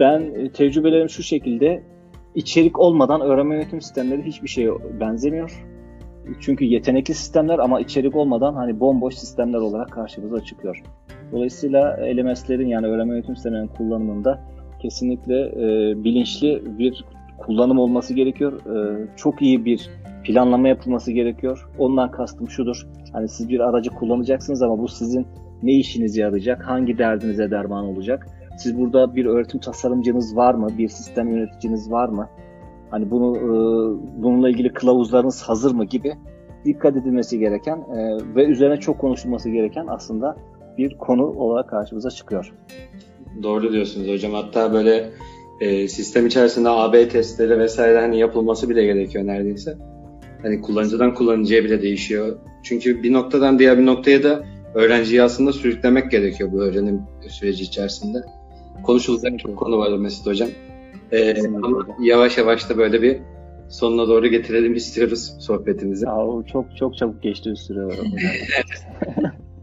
ben 0.00 0.48
tecrübelerim 0.48 1.08
şu 1.08 1.22
şekilde 1.22 1.82
içerik 2.34 2.78
olmadan 2.78 3.20
öğrenme 3.20 3.54
yönetim 3.54 3.80
sistemleri 3.80 4.22
hiçbir 4.22 4.48
şeye 4.48 4.70
benzemiyor 5.00 5.69
çünkü 6.40 6.64
yetenekli 6.64 7.14
sistemler 7.14 7.58
ama 7.58 7.80
içerik 7.80 8.16
olmadan 8.16 8.54
hani 8.54 8.80
bomboş 8.80 9.14
sistemler 9.14 9.58
olarak 9.58 9.90
karşımıza 9.90 10.44
çıkıyor. 10.44 10.82
Dolayısıyla 11.32 11.98
LMS'lerin 12.16 12.68
yani 12.68 12.86
öğrenme 12.86 13.14
yönetim 13.14 13.34
sistemlerinin 13.34 13.68
kullanımında 13.68 14.40
kesinlikle 14.82 15.40
e, 15.40 15.94
bilinçli 16.04 16.62
bir 16.78 17.04
kullanım 17.38 17.78
olması 17.78 18.14
gerekiyor. 18.14 18.52
E, 18.52 19.06
çok 19.16 19.42
iyi 19.42 19.64
bir 19.64 19.90
planlama 20.24 20.68
yapılması 20.68 21.12
gerekiyor. 21.12 21.68
Ondan 21.78 22.10
kastım 22.10 22.48
şudur. 22.48 22.86
Hani 23.12 23.28
siz 23.28 23.48
bir 23.48 23.60
aracı 23.60 23.90
kullanacaksınız 23.90 24.62
ama 24.62 24.78
bu 24.78 24.88
sizin 24.88 25.26
ne 25.62 25.72
işinize 25.72 26.20
yarayacak, 26.20 26.66
hangi 26.66 26.98
derdinize 26.98 27.50
derman 27.50 27.84
olacak? 27.84 28.26
Siz 28.58 28.78
burada 28.78 29.16
bir 29.16 29.26
öğretim 29.26 29.60
tasarımcınız 29.60 30.36
var 30.36 30.54
mı? 30.54 30.68
Bir 30.78 30.88
sistem 30.88 31.28
yöneticiniz 31.28 31.90
var 31.90 32.08
mı? 32.08 32.28
Hani 32.90 33.10
bunu 33.10 33.36
e, 33.36 33.42
bununla 34.22 34.50
ilgili 34.50 34.72
kılavuzlarınız 34.72 35.42
hazır 35.42 35.74
mı 35.74 35.84
gibi 35.84 36.14
dikkat 36.64 36.96
edilmesi 36.96 37.38
gereken 37.38 37.76
e, 37.76 38.18
ve 38.34 38.44
üzerine 38.44 38.76
çok 38.76 38.98
konuşulması 38.98 39.50
gereken 39.50 39.86
aslında 39.88 40.36
bir 40.78 40.98
konu 40.98 41.26
olarak 41.26 41.70
karşımıza 41.70 42.10
çıkıyor. 42.10 42.52
Doğru 43.42 43.72
diyorsunuz 43.72 44.08
hocam. 44.08 44.32
Hatta 44.32 44.72
böyle 44.72 45.10
e, 45.60 45.88
sistem 45.88 46.26
içerisinde 46.26 46.68
AB 46.68 47.08
testleri 47.08 47.58
vesaire 47.58 48.00
hani 48.00 48.18
yapılması 48.18 48.70
bile 48.70 48.84
gerekiyor 48.84 49.26
neredeyse. 49.26 49.76
Hani 50.42 50.60
kullanıcıdan 50.60 51.14
kullanıcıya 51.14 51.64
bile 51.64 51.82
değişiyor. 51.82 52.36
Çünkü 52.62 53.02
bir 53.02 53.12
noktadan 53.12 53.58
diğer 53.58 53.78
bir 53.78 53.86
noktaya 53.86 54.22
da 54.22 54.44
öğrenciyi 54.74 55.22
aslında 55.22 55.52
sürüklemek 55.52 56.10
gerekiyor 56.10 56.52
bu 56.52 56.62
öğrenim 56.62 57.02
süreci 57.28 57.64
içerisinde. 57.64 58.18
Konuşulacak 58.82 59.38
çok 59.38 59.56
konu 59.56 59.78
var 59.78 59.98
Mesut 59.98 60.26
Hocam. 60.26 60.48
Ee, 61.12 61.34
ama 61.62 61.86
yavaş 62.00 62.38
yavaş 62.38 62.70
da 62.70 62.78
böyle 62.78 63.02
bir 63.02 63.18
sonuna 63.68 64.08
doğru 64.08 64.26
getirelim 64.26 64.74
istiyoruz 64.74 65.32
sohbetimizi. 65.40 66.08
Aa, 66.08 66.46
çok 66.52 66.76
çok 66.76 66.96
çabuk 66.96 67.22
geçti 67.22 67.56
süre. 67.56 67.88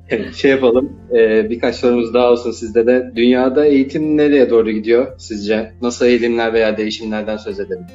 şey 0.33 0.51
yapalım. 0.51 0.93
E, 1.13 1.49
birkaç 1.49 1.75
sorumuz 1.75 2.13
daha 2.13 2.31
olsun 2.31 2.51
sizde 2.51 2.87
de. 2.87 3.11
Dünyada 3.15 3.65
eğitim 3.65 4.17
nereye 4.17 4.49
doğru 4.49 4.71
gidiyor 4.71 5.07
sizce? 5.17 5.71
Nasıl 5.81 6.05
eğilimler 6.05 6.53
veya 6.53 6.77
değişimlerden 6.77 7.37
söz 7.37 7.59
edelim? 7.59 7.85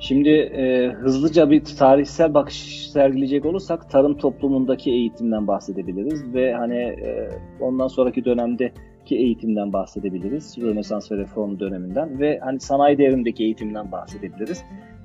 Şimdi 0.00 0.28
e, 0.28 0.92
hızlıca 0.92 1.50
bir 1.50 1.64
tarihsel 1.64 2.34
bakış 2.34 2.88
sergileyecek 2.90 3.44
olursak 3.44 3.90
tarım 3.90 4.16
toplumundaki 4.16 4.90
eğitimden 4.90 5.46
bahsedebiliriz 5.46 6.34
ve 6.34 6.52
hani 6.52 6.78
e, 6.78 7.28
ondan 7.60 7.88
sonraki 7.88 8.24
dönemde 8.24 8.72
ki 9.06 9.16
eğitimden 9.16 9.72
bahsedebiliriz. 9.72 10.58
Rönesans 10.58 11.12
ve 11.12 11.16
reform 11.16 11.58
döneminden 11.58 12.20
ve 12.20 12.38
hani 12.42 12.60
sanayi 12.60 12.98
devrimindeki 12.98 13.44
eğitimden 13.44 13.92
bahsedebiliriz. 13.92 14.64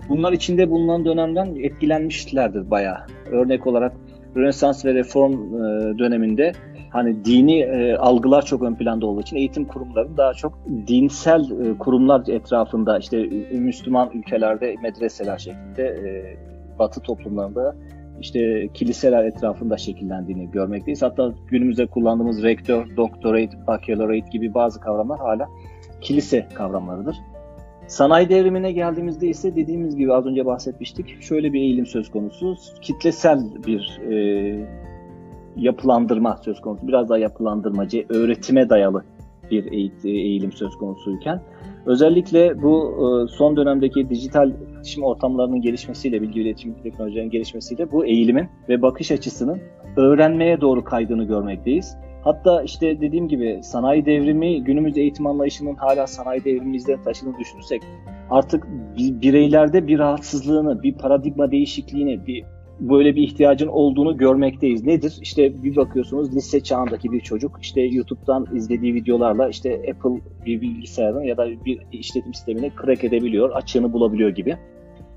Bunlar 0.10 0.34
içinde 0.34 0.70
bulunan 0.70 1.06
dönemden 1.06 1.56
etkilenmişlerdir 1.56 2.72
bayağı. 2.72 2.98
Örnek 3.32 3.68
olarak 3.68 3.94
Rönesans 4.36 4.86
ve 4.86 4.94
reform 4.94 5.34
e, 5.34 5.98
döneminde 6.00 6.52
hani 6.90 7.26
dini 7.26 7.60
e, 7.60 7.96
algılar 7.96 8.46
çok 8.46 8.64
ön 8.64 8.76
planda 8.76 9.06
olduğu 9.06 9.22
için 9.22 9.38
eğitim 9.38 9.66
kurumları 9.66 10.18
daha 10.18 10.34
çok 10.34 10.60
dinsel 10.88 11.42
e, 11.42 11.78
kurumlar 11.78 12.28
etrafında 12.28 13.00
işte 13.00 13.18
Müslüman 13.52 14.10
ülkelerde 14.14 14.76
medreseler 14.84 15.38
şeklinde 15.38 16.38
Batı 16.80 17.02
toplumlarında 17.02 17.76
işte 18.22 18.70
kiliseler 18.74 19.24
etrafında 19.24 19.78
şekillendiğini 19.78 20.52
görmekteyiz. 20.52 21.02
Hatta 21.02 21.34
günümüzde 21.48 21.88
kullandığımız 21.88 22.44
rektör, 22.44 22.98
doctorate, 22.98 23.68
baccalaureate 23.68 24.30
gibi 24.32 24.54
bazı 24.54 24.80
kavramlar 24.80 25.20
hala 25.20 25.50
kilise 26.02 26.48
kavramlarıdır. 26.54 27.16
Sanayi 27.88 28.30
devrimine 28.30 28.72
geldiğimizde 28.72 29.28
ise 29.28 29.56
dediğimiz 29.56 29.96
gibi 29.96 30.14
az 30.14 30.26
önce 30.26 30.46
bahsetmiştik. 30.46 31.22
Şöyle 31.22 31.54
bir 31.54 31.60
eğilim 31.60 31.86
söz 31.86 32.12
konusu. 32.12 32.56
Kitlesel 32.82 33.40
bir 33.68 34.02
e, 34.12 34.68
yapılandırma 35.56 36.38
söz 36.38 36.62
konusu. 36.62 36.88
Biraz 36.88 37.10
daha 37.10 37.18
yapılandırmacı, 37.18 38.06
öğretime 38.10 38.70
dayalı 38.70 39.04
bir 39.52 39.72
eğilim 40.04 40.52
söz 40.52 40.76
konusuyken 40.76 41.42
özellikle 41.86 42.62
bu 42.62 42.96
e, 42.96 43.28
son 43.28 43.58
dönemdeki 43.58 44.10
dijital 44.10 44.50
iletişim 44.50 45.04
ortamlarının 45.04 45.62
gelişmesiyle, 45.62 46.22
bilgi 46.22 46.42
iletişim 46.42 46.74
teknolojilerinin 46.74 47.32
gelişmesiyle 47.32 47.92
bu 47.92 48.06
eğilimin 48.06 48.50
ve 48.70 48.82
bakış 48.82 49.12
açısının 49.12 49.60
öğrenmeye 49.98 50.62
doğru 50.62 50.84
kaydığını 50.84 51.24
görmekteyiz. 51.24 51.98
Hatta 52.24 52.64
işte 52.64 53.02
dediğim 53.02 53.28
gibi 53.28 53.60
sanayi 53.64 54.06
devrimi 54.06 54.64
günümüz 54.64 54.98
eğitim 54.98 55.28
anlayışının 55.28 55.76
hala 55.76 56.08
sanayi 56.08 56.44
devrimimizden 56.44 57.04
taşıdığını 57.04 57.38
düşünürsek 57.40 57.82
artık 58.30 58.68
bireylerde 58.98 59.88
bir 59.88 60.00
rahatsızlığını, 60.00 60.84
bir 60.84 60.98
paradigma 60.98 61.52
değişikliğini, 61.52 62.28
bir 62.28 62.46
böyle 62.82 63.16
bir 63.16 63.22
ihtiyacın 63.22 63.68
olduğunu 63.68 64.18
görmekteyiz. 64.18 64.86
Nedir? 64.86 65.18
İşte 65.22 65.64
bir 65.64 65.76
bakıyorsunuz 65.76 66.36
lise 66.36 66.64
çağındaki 66.64 67.12
bir 67.12 67.20
çocuk 67.20 67.60
işte 67.62 67.82
YouTube'dan 67.82 68.48
izlediği 68.56 68.94
videolarla 68.94 69.50
işte 69.50 69.74
Apple 69.74 70.22
bir 70.46 70.62
bilgisayarın 70.62 71.22
ya 71.22 71.38
da 71.38 71.48
bir 71.66 71.80
işletim 71.92 72.34
sistemini 72.34 72.72
crack 72.82 73.04
edebiliyor, 73.04 73.50
açığını 73.50 73.94
bulabiliyor 73.94 74.30
gibi. 74.30 74.58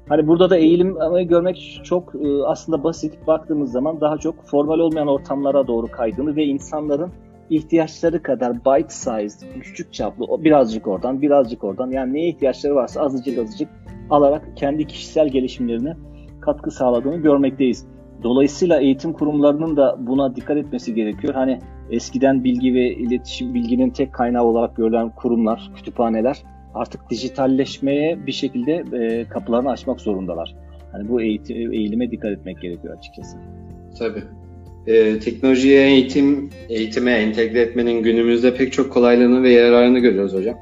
Hani 0.09 0.27
burada 0.27 0.50
da 0.50 0.57
eğilim 0.57 0.96
görmek 1.29 1.81
çok 1.85 2.14
e, 2.14 2.42
aslında 2.46 2.85
basit. 2.85 3.27
Baktığımız 3.27 3.72
zaman 3.72 4.00
daha 4.00 4.18
çok 4.18 4.44
formal 4.44 4.79
olmayan 4.79 5.09
ortamlara 5.09 5.66
doğru 5.66 5.87
kaydığını 5.87 6.37
ve 6.37 6.44
insanların 6.44 7.11
ihtiyaçları 7.50 8.22
kadar 8.22 8.64
bite 8.64 8.88
size, 8.88 9.46
küçük 9.61 9.92
çaplı, 9.92 10.44
birazcık 10.44 10.87
oradan, 10.87 11.22
birazcık 11.22 11.64
oradan 11.64 11.90
yani 11.90 12.14
neye 12.14 12.29
ihtiyaçları 12.29 12.74
varsa 12.74 13.00
azıcık 13.00 13.38
azıcık 13.38 13.68
alarak 14.11 14.57
kendi 14.57 14.87
kişisel 14.87 15.29
gelişimlerine 15.29 15.96
katkı 16.45 16.71
sağladığını 16.71 17.17
görmekteyiz. 17.17 17.87
Dolayısıyla 18.23 18.81
eğitim 18.81 19.13
kurumlarının 19.13 19.77
da 19.77 19.97
buna 19.99 20.37
dikkat 20.37 20.57
etmesi 20.57 20.95
gerekiyor. 20.95 21.35
Hani 21.35 21.59
eskiden 21.91 22.45
bilgi 22.45 22.75
ve 22.75 22.95
iletişim 22.95 23.55
bilginin 23.55 23.91
tek 23.91 24.13
kaynağı 24.13 24.45
olarak 24.45 24.77
görülen 24.77 25.11
kurumlar, 25.11 25.71
kütüphaneler 25.77 26.43
artık 26.75 27.11
dijitalleşmeye 27.11 28.27
bir 28.27 28.33
şekilde 28.33 28.85
e, 28.93 29.29
kapılarını 29.29 29.71
açmak 29.71 30.01
zorundalar. 30.01 30.55
Hani 30.93 31.09
bu 31.09 31.23
eğitim, 31.23 31.73
eğilime 31.73 32.11
dikkat 32.11 32.33
etmek 32.33 32.61
gerekiyor 32.61 32.97
açıkçası. 32.99 33.37
Tabii. 33.99 34.23
Ee, 34.87 35.19
teknolojiye 35.19 35.87
eğitim, 35.87 36.51
eğitime 36.69 37.13
entegre 37.13 37.61
etmenin 37.61 38.03
günümüzde 38.03 38.55
pek 38.55 38.73
çok 38.73 38.93
kolaylığını 38.93 39.43
ve 39.43 39.51
yararını 39.51 39.99
görüyoruz 39.99 40.35
hocam. 40.35 40.59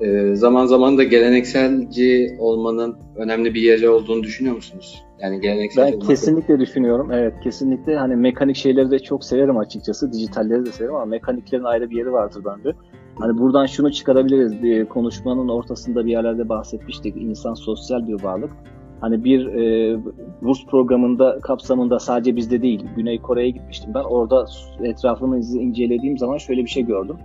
Ee, 0.00 0.34
zaman 0.34 0.66
zaman 0.66 0.98
da 0.98 1.04
gelenekselci 1.04 2.36
olmanın 2.38 2.96
önemli 3.16 3.54
bir 3.54 3.62
yeri 3.62 3.88
olduğunu 3.88 4.22
düşünüyor 4.22 4.56
musunuz? 4.56 5.04
Yani 5.22 5.40
geleneksel 5.40 5.92
Ben 5.92 6.00
kesinlikle 6.00 6.54
da... 6.54 6.60
düşünüyorum. 6.60 7.12
Evet 7.12 7.34
kesinlikle 7.42 7.96
hani 7.96 8.16
mekanik 8.16 8.56
şeyleri 8.56 8.90
de 8.90 8.98
çok 8.98 9.24
severim 9.24 9.58
açıkçası. 9.58 10.12
Dijitalleri 10.12 10.66
de 10.66 10.72
severim 10.72 10.94
ama 10.94 11.04
mekaniklerin 11.04 11.64
ayrı 11.64 11.90
bir 11.90 11.96
yeri 11.96 12.12
vardır 12.12 12.44
bende. 12.44 12.76
Hani 13.18 13.38
buradan 13.38 13.66
şunu 13.66 13.92
çıkarabiliriz. 13.92 14.62
Bir 14.62 14.84
konuşmanın 14.84 15.48
ortasında 15.48 16.06
bir 16.06 16.10
yerlerde 16.10 16.48
bahsetmiştik. 16.48 17.16
İnsan 17.16 17.54
sosyal 17.54 18.08
bir 18.08 18.22
varlık. 18.22 18.50
Hani 19.00 19.24
bir 19.24 19.46
e, 19.46 19.96
burs 20.42 20.66
programında 20.66 21.38
kapsamında 21.42 21.98
sadece 21.98 22.36
bizde 22.36 22.62
değil, 22.62 22.84
Güney 22.96 23.22
Kore'ye 23.22 23.50
gitmiştim 23.50 23.90
ben. 23.94 24.04
Orada 24.04 24.46
etrafını 24.82 25.38
incelediğim 25.38 26.18
zaman 26.18 26.38
şöyle 26.38 26.64
bir 26.64 26.70
şey 26.70 26.82
gördüm. 26.82 27.16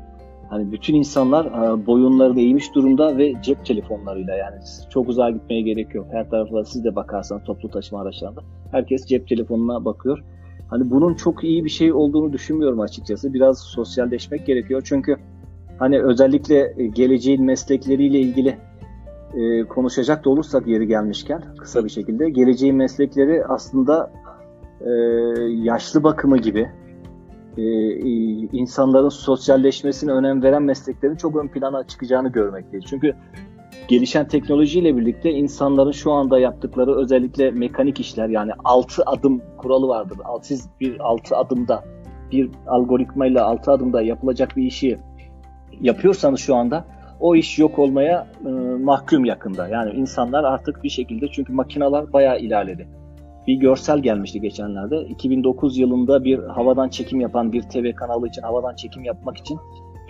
Hani 0.49 0.71
bütün 0.71 0.95
insanlar 0.95 1.45
e, 1.45 1.85
boyunlarını 1.85 2.41
eğmiş 2.41 2.75
durumda 2.75 3.17
ve 3.17 3.33
cep 3.41 3.65
telefonlarıyla 3.65 4.35
yani 4.35 4.55
çok 4.89 5.09
uzağa 5.09 5.29
gitmeye 5.29 5.61
gerek 5.61 5.95
yok. 5.95 6.07
Her 6.11 6.29
tarafta 6.29 6.65
siz 6.65 6.83
de 6.83 6.95
bakarsanız 6.95 7.43
toplu 7.43 7.69
taşıma 7.69 8.01
araçlarında 8.01 8.41
herkes 8.71 9.05
cep 9.05 9.27
telefonuna 9.27 9.85
bakıyor. 9.85 10.23
Hani 10.69 10.91
bunun 10.91 11.13
çok 11.13 11.43
iyi 11.43 11.65
bir 11.65 11.69
şey 11.69 11.93
olduğunu 11.93 12.33
düşünmüyorum 12.33 12.79
açıkçası. 12.79 13.33
Biraz 13.33 13.59
sosyalleşmek 13.59 14.45
gerekiyor 14.45 14.81
çünkü 14.85 15.17
hani 15.79 16.01
özellikle 16.01 16.73
geleceğin 16.93 17.43
meslekleriyle 17.43 18.19
ilgili 18.19 18.57
e, 19.33 19.63
konuşacak 19.63 20.25
da 20.25 20.29
olursak 20.29 20.67
yeri 20.67 20.87
gelmişken 20.87 21.43
kısa 21.57 21.83
bir 21.83 21.89
şekilde 21.89 22.29
geleceğin 22.29 22.75
meslekleri 22.75 23.45
aslında 23.45 24.11
e, 24.81 24.89
yaşlı 25.49 26.03
bakımı 26.03 26.37
gibi 26.37 26.69
e, 27.57 27.63
insanların 28.57 29.09
sosyalleşmesine 29.09 30.11
önem 30.11 30.43
veren 30.43 30.63
mesleklerin 30.63 31.15
çok 31.15 31.35
ön 31.35 31.47
plana 31.47 31.87
çıkacağını 31.87 32.31
görmekteyiz. 32.31 32.85
Çünkü 32.89 33.15
gelişen 33.87 34.27
teknolojiyle 34.27 34.97
birlikte 34.97 35.31
insanların 35.31 35.91
şu 35.91 36.11
anda 36.11 36.39
yaptıkları 36.39 36.95
özellikle 36.95 37.51
mekanik 37.51 37.99
işler 37.99 38.29
yani 38.29 38.51
6 38.63 39.03
adım 39.05 39.41
kuralı 39.57 39.87
vardır. 39.87 40.17
Siz 40.41 40.69
bir 40.79 40.99
6 40.99 41.35
adımda 41.35 41.83
bir 42.31 42.49
algoritmayla 42.67 43.45
6 43.45 43.71
adımda 43.71 44.01
yapılacak 44.01 44.57
bir 44.57 44.63
işi 44.63 44.99
yapıyorsanız 45.81 46.39
şu 46.39 46.55
anda 46.55 46.85
o 47.19 47.35
iş 47.35 47.59
yok 47.59 47.79
olmaya 47.79 48.27
e, 48.45 48.49
mahkum 48.83 49.25
yakında. 49.25 49.67
Yani 49.67 49.91
insanlar 49.91 50.43
artık 50.43 50.83
bir 50.83 50.89
şekilde 50.89 51.27
çünkü 51.27 51.53
makineler 51.53 52.13
bayağı 52.13 52.39
ilerledi 52.39 52.87
bir 53.47 53.55
görsel 53.55 53.99
gelmişti 53.99 54.41
geçenlerde. 54.41 55.01
2009 55.01 55.77
yılında 55.77 56.23
bir 56.23 56.39
havadan 56.43 56.89
çekim 56.89 57.21
yapan 57.21 57.53
bir 57.53 57.61
TV 57.61 57.95
kanalı 57.95 58.27
için 58.27 58.41
havadan 58.41 58.75
çekim 58.75 59.03
yapmak 59.03 59.37
için 59.37 59.59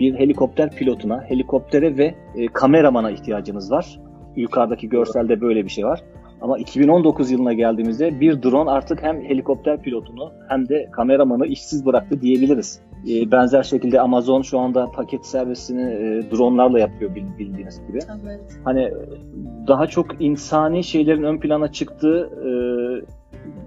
bir 0.00 0.14
helikopter 0.14 0.70
pilotuna, 0.70 1.24
helikoptere 1.28 1.96
ve 1.96 2.14
e, 2.34 2.46
kameramana 2.46 3.10
ihtiyacınız 3.10 3.72
var. 3.72 4.00
Yukarıdaki 4.36 4.88
görselde 4.88 5.40
böyle 5.40 5.64
bir 5.64 5.70
şey 5.70 5.84
var. 5.84 6.02
Ama 6.40 6.58
2019 6.58 7.30
yılına 7.30 7.52
geldiğimizde 7.52 8.20
bir 8.20 8.42
drone 8.42 8.70
artık 8.70 9.02
hem 9.02 9.24
helikopter 9.24 9.82
pilotunu 9.82 10.32
hem 10.48 10.68
de 10.68 10.88
kameramanı 10.92 11.46
işsiz 11.46 11.86
bıraktı 11.86 12.20
diyebiliriz. 12.20 12.80
E, 13.10 13.30
benzer 13.30 13.62
şekilde 13.62 14.00
Amazon 14.00 14.42
şu 14.42 14.58
anda 14.58 14.86
paket 14.86 15.26
servisini 15.26 15.82
e, 15.82 16.30
dronlarla 16.30 16.78
yapıyor 16.78 17.14
bildiğiniz 17.14 17.86
gibi. 17.88 17.98
Evet. 18.24 18.40
Hani 18.64 18.92
daha 19.66 19.86
çok 19.86 20.06
insani 20.20 20.84
şeylerin 20.84 21.22
ön 21.22 21.38
plana 21.38 21.72
çıktığı 21.72 22.30
e, 22.42 22.48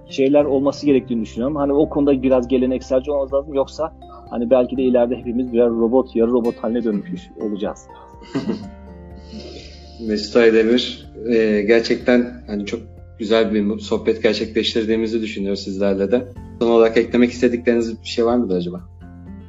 şeyler 0.08 0.44
olması 0.44 0.86
gerektiğini 0.86 1.22
düşünüyorum. 1.22 1.56
Hani 1.56 1.72
o 1.72 1.88
konuda 1.88 2.22
biraz 2.22 2.48
gelenekselci 2.48 3.10
olmamız 3.10 3.32
lazım. 3.32 3.54
Yoksa 3.54 3.92
hani 4.30 4.50
belki 4.50 4.76
de 4.76 4.82
ileride 4.82 5.16
hepimiz 5.16 5.52
birer 5.52 5.68
robot, 5.68 6.16
yarı 6.16 6.30
robot 6.30 6.56
haline 6.56 6.84
dönmüş 6.84 7.22
olacağız. 7.40 7.86
Mesut 10.08 10.36
Aydemir 10.36 11.10
e, 11.28 11.62
gerçekten 11.62 12.42
hani 12.46 12.66
çok 12.66 12.80
güzel 13.18 13.54
bir 13.54 13.78
sohbet 13.78 14.22
gerçekleştirdiğimizi 14.22 15.22
düşünüyoruz 15.22 15.60
sizlerle 15.60 16.12
de. 16.12 16.24
Son 16.60 16.70
olarak 16.70 16.96
eklemek 16.96 17.30
istedikleriniz 17.30 18.02
bir 18.02 18.08
şey 18.08 18.24
var 18.24 18.36
mıdır 18.36 18.56
acaba? 18.56 18.80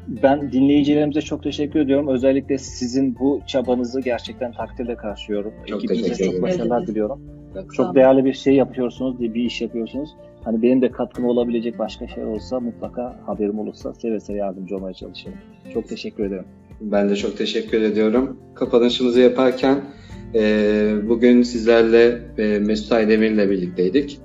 Ben 0.07 0.51
dinleyicilerimize 0.51 1.21
çok 1.21 1.43
teşekkür 1.43 1.79
ediyorum. 1.79 2.07
Özellikle 2.07 2.57
sizin 2.57 3.19
bu 3.19 3.41
çabanızı 3.47 4.01
gerçekten 4.01 4.51
takdirle 4.51 4.95
karşılıyorum. 4.95 5.53
Çok 5.65 5.83
Ekibinize 5.83 6.31
çok 6.31 6.41
başarılar 6.41 6.87
diliyorum. 6.87 7.40
Çok, 7.53 7.73
çok 7.73 7.95
değerli 7.95 8.25
bir 8.25 8.33
şey 8.33 8.55
yapıyorsunuz, 8.55 9.19
bir 9.19 9.35
iş 9.35 9.61
yapıyorsunuz. 9.61 10.09
Hani 10.43 10.61
benim 10.61 10.81
de 10.81 10.91
katkım 10.91 11.25
olabilecek 11.25 11.79
başka 11.79 12.07
şey 12.07 12.23
olsa 12.23 12.59
mutlaka 12.59 13.19
haberim 13.25 13.59
olursa 13.59 13.93
seve 13.93 14.19
seve 14.19 14.37
yardımcı 14.37 14.75
olmaya 14.75 14.93
çalışırım. 14.93 15.37
Çok 15.73 15.87
teşekkür 15.89 16.25
ederim. 16.25 16.45
Ben 16.81 17.09
de 17.09 17.15
çok 17.15 17.37
teşekkür 17.37 17.81
ediyorum. 17.81 18.37
Kapanışımızı 18.55 19.19
yaparken 19.19 19.81
e, 20.35 20.93
bugün 21.09 21.41
sizlerle 21.41 22.21
e, 22.37 22.59
Mesut 22.59 22.91
Aydemir 22.91 23.31
ile 23.31 23.49
birlikteydik. 23.49 24.19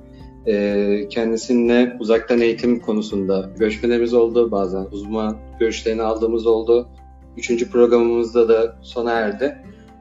E, 0.47 1.09
kendisininle 1.11 1.97
uzaktan 2.01 2.41
eğitim 2.41 2.81
konusunda 2.81 3.51
görüşmelerimiz 3.59 4.15
oldu. 4.15 4.51
Bazen 4.51 4.87
uzman 4.93 5.37
görüşlerini 5.61 6.03
aldığımız 6.03 6.47
oldu. 6.47 6.89
Üçüncü 7.37 7.71
programımızda 7.71 8.49
da 8.49 8.77
sona 8.83 9.13
erdi. 9.13 9.57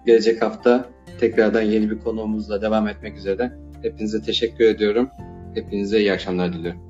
Gelecek 0.06 0.42
hafta 0.42 0.86
tekrardan 1.20 1.62
yeni 1.62 1.92
bir 1.92 2.00
konuğumuzla 2.00 2.62
devam 2.62 2.88
etmek 2.88 3.18
üzere. 3.18 3.52
Hepinize 3.82 4.22
teşekkür 4.22 4.66
ediyorum. 4.66 5.10
Hepinize 5.56 6.00
iyi 6.00 6.14
akşamlar 6.14 6.54
diliyorum. 6.54 6.82